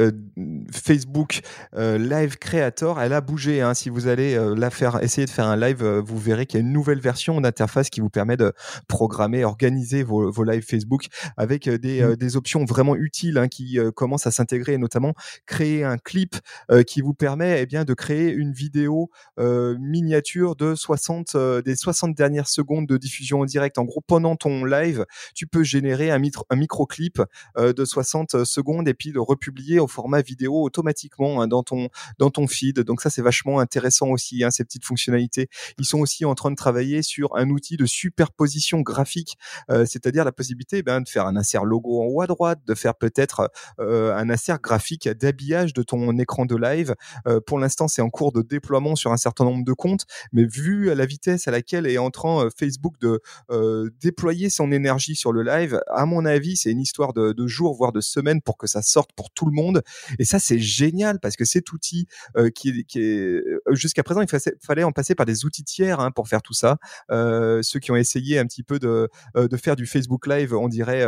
Facebook 0.72 1.40
Live 1.74 2.36
Creator, 2.38 3.00
elle 3.00 3.12
a 3.12 3.20
bougé. 3.20 3.60
Hein. 3.60 3.74
Si 3.74 3.88
vous 3.90 4.08
allez 4.08 4.38
la 4.56 4.70
faire, 4.70 5.02
essayer 5.02 5.24
de 5.24 5.30
faire 5.30 5.46
un 5.46 5.56
live, 5.56 5.84
vous 5.84 6.18
verrez 6.18 6.46
qu'il 6.46 6.60
y 6.60 6.62
a 6.62 6.66
une 6.66 6.72
nouvelle 6.72 7.00
version 7.00 7.40
d'interface 7.40 7.90
qui 7.90 8.00
vous 8.00 8.10
permet 8.10 8.36
de 8.36 8.52
programmer, 8.88 9.44
organiser 9.44 10.02
vos, 10.02 10.30
vos 10.30 10.44
lives 10.44 10.64
Facebook 10.66 11.06
avec 11.36 11.68
des, 11.68 12.02
mmh. 12.02 12.16
des 12.16 12.36
options 12.36 12.64
vraiment 12.64 12.96
utiles 12.96 13.38
hein, 13.38 13.48
qui 13.48 13.78
commencent 13.94 14.26
à 14.26 14.30
s'intégrer, 14.30 14.78
notamment 14.78 15.14
créer 15.46 15.84
un 15.84 15.98
clip 15.98 16.36
euh, 16.70 16.82
qui 16.82 17.00
vous 17.00 17.14
permet 17.14 17.62
eh 17.62 17.66
bien 17.66 17.84
de 17.84 17.94
créer 17.94 18.30
une 18.30 18.52
vidéo 18.52 19.10
euh, 19.38 19.76
miniature 19.78 20.56
de 20.56 20.74
60 20.74 21.34
euh, 21.34 21.62
des 21.62 21.76
60 21.76 22.14
dernières 22.14 22.48
secondes 22.48 22.86
de 22.86 22.96
diffusion 22.96 23.40
en 23.40 23.44
direct. 23.44 23.78
En 23.78 23.84
gros, 23.84 24.00
pendant 24.06 24.36
ton 24.36 24.64
live, 24.64 25.04
tu 25.34 25.46
peux 25.46 25.62
générer 25.62 26.10
un, 26.10 26.20
un 26.50 26.56
micro-clip 26.56 27.22
de 27.56 27.84
60 27.84 28.44
secondes 28.44 28.88
et 28.88 28.94
puis 28.94 29.10
le 29.10 29.20
republier 29.20 29.78
au 29.78 29.86
format 29.86 30.22
vidéo 30.22 30.55
automatiquement 30.62 31.40
hein, 31.42 31.48
dans 31.48 31.62
ton 31.62 31.88
dans 32.18 32.30
ton 32.30 32.46
feed. 32.46 32.80
Donc 32.80 33.00
ça, 33.00 33.10
c'est 33.10 33.22
vachement 33.22 33.60
intéressant 33.60 34.08
aussi, 34.08 34.44
hein, 34.44 34.50
ces 34.50 34.64
petites 34.64 34.84
fonctionnalités. 34.84 35.48
Ils 35.78 35.84
sont 35.84 35.98
aussi 35.98 36.24
en 36.24 36.34
train 36.34 36.50
de 36.50 36.56
travailler 36.56 37.02
sur 37.02 37.36
un 37.36 37.50
outil 37.50 37.76
de 37.76 37.86
superposition 37.86 38.80
graphique, 38.80 39.36
c'est-à-dire 39.68 40.24
la 40.24 40.32
possibilité 40.32 40.82
ben, 40.82 41.00
de 41.00 41.08
faire 41.08 41.26
un 41.26 41.36
insert 41.36 41.64
logo 41.64 42.02
en 42.02 42.06
haut 42.06 42.20
à 42.20 42.26
droite, 42.26 42.60
de 42.66 42.74
faire 42.74 42.94
peut-être 42.94 43.50
un 43.78 44.30
insert 44.30 44.60
graphique 44.60 45.08
d'habillage 45.08 45.72
de 45.72 45.82
ton 45.82 46.16
écran 46.18 46.46
de 46.46 46.56
live. 46.56 46.94
Euh, 47.26 47.40
pour 47.40 47.58
l'instant, 47.58 47.88
c'est 47.88 48.02
en 48.02 48.10
cours 48.10 48.32
de 48.32 48.42
déploiement 48.42 48.96
sur 48.96 49.12
un 49.12 49.16
certain 49.16 49.44
nombre 49.44 49.64
de 49.64 49.72
comptes, 49.72 50.06
mais 50.32 50.44
vu 50.44 50.94
la 50.94 51.06
vitesse 51.06 51.48
à 51.48 51.50
laquelle 51.50 51.86
est 51.86 51.98
en 51.98 52.10
train 52.10 52.46
euh, 52.46 52.50
Facebook 52.56 52.94
de 53.00 53.20
euh, 53.50 53.90
déployer 54.00 54.50
son 54.50 54.72
énergie 54.72 55.16
sur 55.16 55.32
le 55.32 55.42
live, 55.42 55.80
à 55.88 56.06
mon 56.06 56.24
avis, 56.24 56.56
c'est 56.56 56.70
une 56.70 56.80
histoire 56.80 57.12
de, 57.12 57.32
de, 57.32 57.46
jours, 57.46 57.74
voire 57.74 57.92
de 57.92 58.00
semaines 58.00 58.42
pour 58.42 58.56
que 58.56 58.66
ça 58.66 58.82
sorte 58.82 59.10
pour 59.14 59.30
tout 59.30 59.46
le 59.46 59.52
monde. 59.52 59.82
Et 60.18 60.24
ça, 60.24 60.38
c'est 60.46 60.58
génial 60.58 61.20
parce 61.20 61.36
que 61.36 61.44
cet 61.44 61.72
outil 61.72 62.06
qui, 62.54 62.84
qui, 62.84 63.00
est 63.00 63.42
jusqu'à 63.70 64.02
présent, 64.02 64.20
il 64.22 64.28
fallait 64.62 64.82
en 64.82 64.92
passer 64.92 65.14
par 65.14 65.26
des 65.26 65.44
outils 65.44 65.64
tiers 65.64 66.00
hein, 66.00 66.10
pour 66.10 66.28
faire 66.28 66.42
tout 66.42 66.54
ça. 66.54 66.78
ceux 67.10 67.80
qui 67.80 67.90
ont 67.90 67.96
essayé 67.96 68.38
un 68.38 68.46
petit 68.46 68.62
peu 68.62 68.78
de, 68.78 69.08
faire 69.56 69.76
du 69.76 69.86
Facebook 69.86 70.26
Live, 70.26 70.54
on 70.54 70.68
dirait 70.68 71.04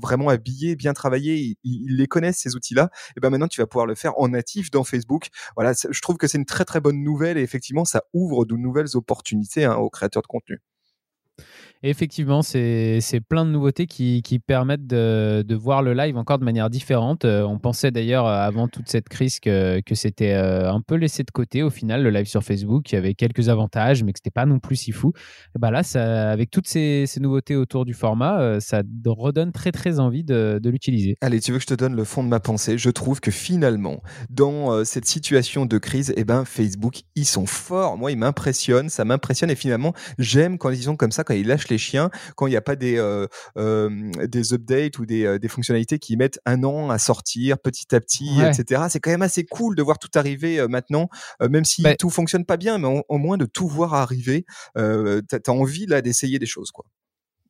vraiment 0.00 0.28
habillé, 0.28 0.76
bien 0.76 0.92
travaillé, 0.92 1.58
ils, 1.64 1.96
les 1.96 2.06
connaissent 2.06 2.38
ces 2.38 2.54
outils-là. 2.56 2.90
Et 3.16 3.20
ben 3.20 3.30
maintenant 3.30 3.48
tu 3.48 3.60
vas 3.60 3.66
pouvoir 3.66 3.86
le 3.86 3.94
faire 3.94 4.18
en 4.18 4.28
natif 4.28 4.70
dans 4.70 4.84
Facebook. 4.84 5.28
Voilà, 5.56 5.72
je 5.72 6.00
trouve 6.00 6.16
que 6.16 6.26
c'est 6.26 6.38
une 6.38 6.46
très 6.46 6.64
très 6.64 6.80
bonne 6.80 7.02
nouvelle 7.02 7.38
et 7.38 7.42
effectivement 7.42 7.84
ça 7.84 8.02
ouvre 8.12 8.44
de 8.44 8.54
nouvelles 8.54 8.94
opportunités 8.94 9.64
hein, 9.64 9.76
aux 9.76 9.90
créateurs 9.90 10.22
de 10.22 10.28
contenu 10.28 10.60
effectivement, 11.82 12.42
c'est 12.42 13.00
plein 13.28 13.44
de 13.44 13.50
nouveautés 13.50 13.86
qui, 13.86 14.22
permettent 14.46 14.86
de, 14.86 15.54
voir 15.54 15.82
le 15.82 15.92
live 15.94 16.16
encore 16.16 16.38
de 16.38 16.44
manière 16.44 16.70
différente. 16.70 17.24
Euh, 17.24 17.42
on 17.42 17.58
pensait 17.58 17.90
d'ailleurs 17.90 18.26
euh, 18.26 18.38
avant 18.38 18.68
toute 18.68 18.88
cette 18.88 19.08
crise 19.08 19.40
que, 19.40 19.80
c'était 19.94 20.34
euh, 20.34 20.72
un 20.72 20.80
peu 20.80 20.94
laissé 20.94 21.24
de 21.24 21.30
côté 21.30 21.62
au 21.62 21.70
final, 21.70 22.02
le 22.02 22.10
live 22.10 22.26
sur 22.26 22.44
Facebook. 22.44 22.90
Il 22.92 22.94
y 22.94 22.98
avait 22.98 23.14
quelques 23.14 23.48
avantages, 23.48 24.04
mais 24.04 24.12
que 24.12 24.18
c'était 24.18 24.30
pas 24.30 24.46
non 24.46 24.60
plus 24.60 24.76
si 24.76 24.92
fou. 24.92 25.12
Et 25.56 25.58
bah 25.58 25.70
là, 25.70 25.82
ça, 25.82 26.30
avec 26.30 26.50
toutes 26.50 26.68
ces, 26.68 27.06
nouveautés 27.20 27.56
autour 27.56 27.84
du 27.84 27.94
format, 27.94 28.60
ça 28.60 28.82
redonne 29.06 29.50
très 29.52 29.72
très 29.72 29.98
envie 29.98 30.22
de, 30.22 30.60
l'utiliser. 30.64 31.16
Allez, 31.20 31.40
tu 31.40 31.50
veux 31.50 31.58
que 31.58 31.62
je 31.62 31.68
te 31.68 31.74
donne 31.74 31.96
le 31.96 32.04
fond 32.04 32.22
de 32.22 32.28
ma 32.28 32.40
pensée? 32.40 32.78
Je 32.78 32.90
trouve 32.90 33.20
que 33.20 33.30
finalement, 33.30 34.02
dans 34.30 34.84
cette 34.84 35.06
situation 35.06 35.66
de 35.66 35.78
crise, 35.78 36.12
eh 36.16 36.24
ben, 36.24 36.44
Facebook, 36.44 37.02
ils 37.16 37.24
sont 37.24 37.46
forts. 37.46 37.96
Moi, 37.96 38.12
ils 38.12 38.18
m'impressionnent, 38.18 38.88
ça 38.88 39.04
m'impressionne 39.04 39.50
et 39.50 39.56
finalement, 39.56 39.94
j'aime 40.18 40.58
quand 40.58 40.70
ils 40.70 40.84
sont 40.84 40.96
comme 40.96 41.10
ça, 41.10 41.24
quand 41.24 41.34
ils 41.34 41.46
lâchent 41.46 41.67
les 41.70 41.78
chiens 41.78 42.10
quand 42.36 42.46
il 42.46 42.50
n'y 42.50 42.56
a 42.56 42.62
pas 42.62 42.76
des, 42.76 42.96
euh, 42.98 44.10
des 44.26 44.52
updates 44.52 44.98
ou 44.98 45.06
des, 45.06 45.24
euh, 45.24 45.38
des, 45.38 45.48
fonctionnalités 45.48 45.98
qui 45.98 46.16
mettent 46.16 46.40
un 46.46 46.62
an 46.64 46.90
à 46.90 46.98
sortir 46.98 47.58
petit 47.58 47.94
à 47.94 48.00
petit, 48.00 48.40
etc. 48.40 48.82
C'est 48.88 49.00
quand 49.00 49.10
même 49.10 49.22
assez 49.22 49.44
cool 49.44 49.76
de 49.76 49.82
voir 49.82 49.98
tout 49.98 50.10
arriver 50.14 50.66
maintenant, 50.68 51.08
même 51.40 51.64
si 51.64 51.82
tout 51.82 52.08
tout 52.08 52.10
fonctionne 52.10 52.44
pas 52.44 52.56
bien, 52.56 52.78
mais 52.78 53.02
au, 53.08 53.18
moins 53.18 53.36
de 53.36 53.44
tout 53.44 53.68
voir 53.68 53.94
arriver. 53.94 54.46
Tu 54.76 54.80
as 54.82 55.50
envie 55.50 55.86
là 55.86 56.00
d'essayer 56.00 56.38
des 56.38 56.46
choses, 56.46 56.70
quoi 56.70 56.86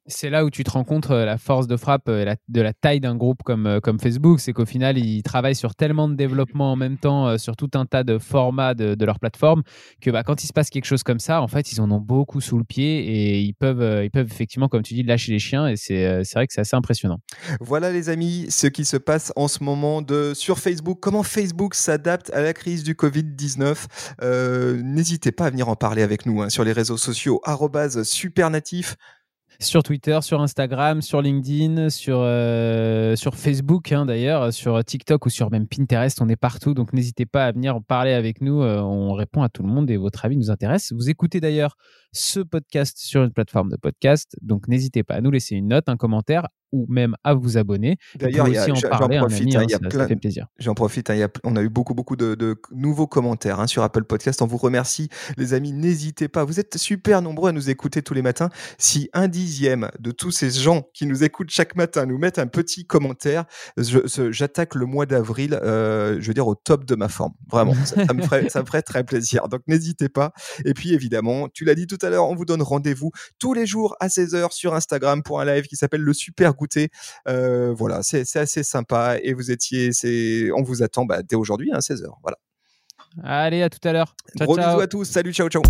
c'est 0.08 0.30
là 0.30 0.44
où 0.44 0.50
tu 0.50 0.64
te 0.64 0.70
rends 0.70 0.84
compte 0.84 1.10
euh, 1.10 1.24
la 1.24 1.38
force 1.38 1.66
de 1.66 1.76
frappe 1.76 2.08
euh, 2.08 2.34
de 2.48 2.60
la 2.60 2.72
taille 2.72 3.00
d'un 3.00 3.14
groupe 3.14 3.42
comme, 3.44 3.66
euh, 3.66 3.80
comme 3.80 4.00
Facebook. 4.00 4.40
C'est 4.40 4.52
qu'au 4.52 4.64
final, 4.64 4.98
ils 4.98 5.22
travaillent 5.22 5.54
sur 5.54 5.74
tellement 5.74 6.08
de 6.08 6.14
développement 6.14 6.72
en 6.72 6.76
même 6.76 6.96
temps, 6.96 7.38
sur 7.38 7.56
tout 7.56 7.70
un 7.74 7.86
tas 7.86 8.02
de 8.02 8.18
formats 8.18 8.74
de, 8.74 9.04
leur 9.04 9.18
plateforme, 9.18 9.62
que 10.00 10.10
bah, 10.10 10.22
quand 10.22 10.42
il 10.42 10.46
se 10.46 10.52
passe 10.52 10.70
quelque 10.70 10.86
chose 10.86 11.02
comme 11.02 11.18
ça, 11.18 11.42
en 11.42 11.48
fait, 11.48 11.72
ils 11.72 11.80
en 11.80 11.90
ont 11.90 12.00
beaucoup 12.00 12.40
sous 12.40 12.58
le 12.58 12.64
pied 12.64 13.06
et 13.06 13.40
ils 13.40 13.54
peuvent, 13.54 14.04
ils 14.04 14.10
peuvent 14.10 14.26
effectivement, 14.30 14.68
comme 14.68 14.82
tu 14.82 14.94
dis, 14.94 15.02
lâcher 15.02 15.32
les 15.32 15.38
chiens. 15.38 15.68
Et 15.68 15.76
c'est 15.76 16.22
vrai 16.34 16.46
que 16.46 16.52
c'est 16.52 16.60
assez 16.60 16.76
impressionnant. 16.76 17.18
Voilà, 17.60 17.92
les 17.92 18.08
amis, 18.08 18.46
ce 18.48 18.66
qui 18.66 18.84
se 18.84 18.96
passe 18.96 19.32
en 19.36 19.48
ce 19.48 19.62
moment 19.62 20.02
de, 20.02 20.32
sur 20.34 20.58
Facebook. 20.58 20.98
Comment 21.00 21.22
Facebook 21.22 21.74
s'adapte 21.74 22.30
à 22.32 22.40
la 22.40 22.54
crise 22.54 22.82
du 22.82 22.94
Covid-19 22.94 24.82
N'hésitez 24.82 25.32
pas 25.32 25.46
à 25.46 25.50
venir 25.50 25.68
en 25.68 25.76
parler 25.76 26.02
avec 26.02 26.26
nous 26.26 26.42
hein, 26.42 26.48
sur 26.48 26.64
les 26.64 26.72
réseaux 26.72 26.96
sociaux, 26.96 27.40
supernatif 28.02 28.96
sur 29.60 29.82
Twitter, 29.82 30.18
sur 30.22 30.40
Instagram, 30.40 31.02
sur 31.02 31.20
LinkedIn, 31.20 31.90
sur, 31.90 32.20
euh, 32.22 33.16
Facebook 33.32 33.90
hein, 33.90 34.06
d'ailleurs, 34.06 34.52
sur 34.52 34.84
TikTok 34.84 35.26
ou 35.26 35.30
sur 35.30 35.50
même 35.50 35.66
Pinterest. 35.66 36.20
On 36.22 36.28
est 36.28 36.36
partout, 36.36 36.74
donc 36.74 36.92
n'hésitez 36.92 37.26
pas 37.26 37.46
à 37.46 37.52
venir 37.52 37.82
parler 37.82 38.12
avec 38.12 38.40
nous. 38.40 38.62
Euh, 38.62 38.80
on 38.80 39.12
répond 39.14 39.42
à 39.42 39.48
tout 39.48 39.62
le 39.64 39.68
monde 39.68 39.90
et 39.90 39.96
votre 39.96 40.24
avis 40.24 40.36
nous 40.36 40.50
intéresse. 40.50 40.92
Vous 40.92 41.10
écoutez 41.10 41.40
d'ailleurs 41.40 41.76
ce 42.12 42.40
podcast 42.40 42.98
sur 42.98 43.24
une 43.24 43.32
plateforme 43.32 43.70
de 43.70 43.76
podcast, 43.76 44.36
donc 44.42 44.68
n'hésitez 44.68 45.02
pas 45.02 45.14
à 45.14 45.20
nous 45.20 45.30
laisser 45.30 45.56
une 45.56 45.68
note, 45.68 45.88
un 45.88 45.96
commentaire, 45.96 46.46
ou 46.72 46.86
même 46.88 47.14
à 47.24 47.34
vous 47.34 47.56
abonner. 47.58 47.96
D'ailleurs, 48.30 48.46
j'en 48.98 49.08
profite, 49.20 49.44
hein, 49.56 49.60
ça- 49.70 49.78
ça 49.84 49.88
plein- 49.88 50.08
fait 50.08 50.16
plaisir. 50.16 50.46
J'en 50.58 50.74
profite, 50.74 51.10
hein, 51.10 51.14
y 51.14 51.22
a- 51.22 51.28
on 51.44 51.56
a 51.56 51.62
eu 51.62 51.68
beaucoup, 51.68 51.94
beaucoup 51.94 52.16
de, 52.16 52.34
de 52.34 52.60
nouveaux 52.72 53.06
commentaires 53.06 53.60
hein, 53.60 53.66
sur 53.66 53.82
Apple 53.82 54.04
Podcast. 54.04 54.42
On 54.42 54.46
vous 54.46 54.56
remercie, 54.58 55.08
les 55.36 55.54
amis. 55.54 55.72
N'hésitez 55.72 56.28
pas. 56.28 56.44
Vous 56.44 56.60
êtes 56.60 56.76
super 56.76 57.22
nombreux 57.22 57.50
à 57.50 57.52
nous 57.52 57.70
écouter 57.70 58.02
tous 58.02 58.14
les 58.14 58.22
matins. 58.22 58.48
Si 58.78 59.08
un 59.12 59.28
dixième 59.28 59.88
de 59.98 60.10
tous 60.10 60.30
ces 60.30 60.50
gens 60.50 60.88
qui 60.94 61.06
nous 61.06 61.24
écoutent 61.24 61.50
chaque 61.50 61.74
matin 61.76 62.06
nous 62.06 62.18
mettent 62.18 62.38
un 62.38 62.46
petit 62.46 62.84
commentaire, 62.86 63.44
j'attaque 64.30 64.74
le 64.74 64.86
mois 64.86 65.06
d'avril, 65.06 65.58
euh, 65.62 66.18
je 66.20 66.26
veux 66.28 66.34
dire, 66.34 66.46
au 66.46 66.54
top 66.54 66.84
de 66.84 66.94
ma 66.94 67.08
forme. 67.08 67.32
Vraiment, 67.50 67.74
ça, 67.84 68.06
ça 68.06 68.12
me 68.14 68.22
ferait, 68.22 68.48
ça 68.48 68.60
me 68.62 68.66
ferait 68.66 68.82
très 68.82 69.04
plaisir. 69.04 69.48
Donc, 69.48 69.62
n'hésitez 69.66 70.08
pas. 70.08 70.32
Et 70.64 70.74
puis, 70.74 70.92
évidemment, 70.92 71.48
tu 71.48 71.64
l'as 71.64 71.74
dit 71.74 71.86
tout 71.86 71.98
à 72.02 72.10
l'heure, 72.10 72.28
on 72.28 72.34
vous 72.34 72.44
donne 72.44 72.62
rendez-vous 72.62 73.10
tous 73.38 73.54
les 73.54 73.66
jours 73.66 73.96
à 74.00 74.08
16h 74.08 74.52
sur 74.52 74.74
Instagram 74.74 75.22
pour 75.22 75.40
un 75.40 75.44
live 75.44 75.64
qui 75.66 75.76
s'appelle 75.76 76.02
le 76.02 76.12
Super 76.12 76.54
Goûter. 76.58 76.90
Euh, 77.28 77.72
voilà, 77.72 78.00
c'est 78.02 78.36
assez 78.36 78.62
sympa 78.62 79.16
et 79.22 79.32
vous 79.32 79.50
étiez, 79.50 79.92
c'est, 79.92 80.50
on 80.52 80.62
vous 80.62 80.82
attend 80.82 81.04
bah, 81.04 81.22
dès 81.22 81.36
aujourd'hui 81.36 81.70
à 81.72 81.78
16h. 81.78 82.06
Voilà. 82.22 82.36
Allez, 83.22 83.62
à 83.62 83.70
tout 83.70 83.86
à 83.88 83.92
l'heure. 83.92 84.14
Gros 84.36 84.56
ciao. 84.56 84.72
bisous 84.72 84.80
à 84.80 84.86
tous. 84.86 85.04
Salut, 85.04 85.32
ciao, 85.32 85.48
ciao. 85.48 85.62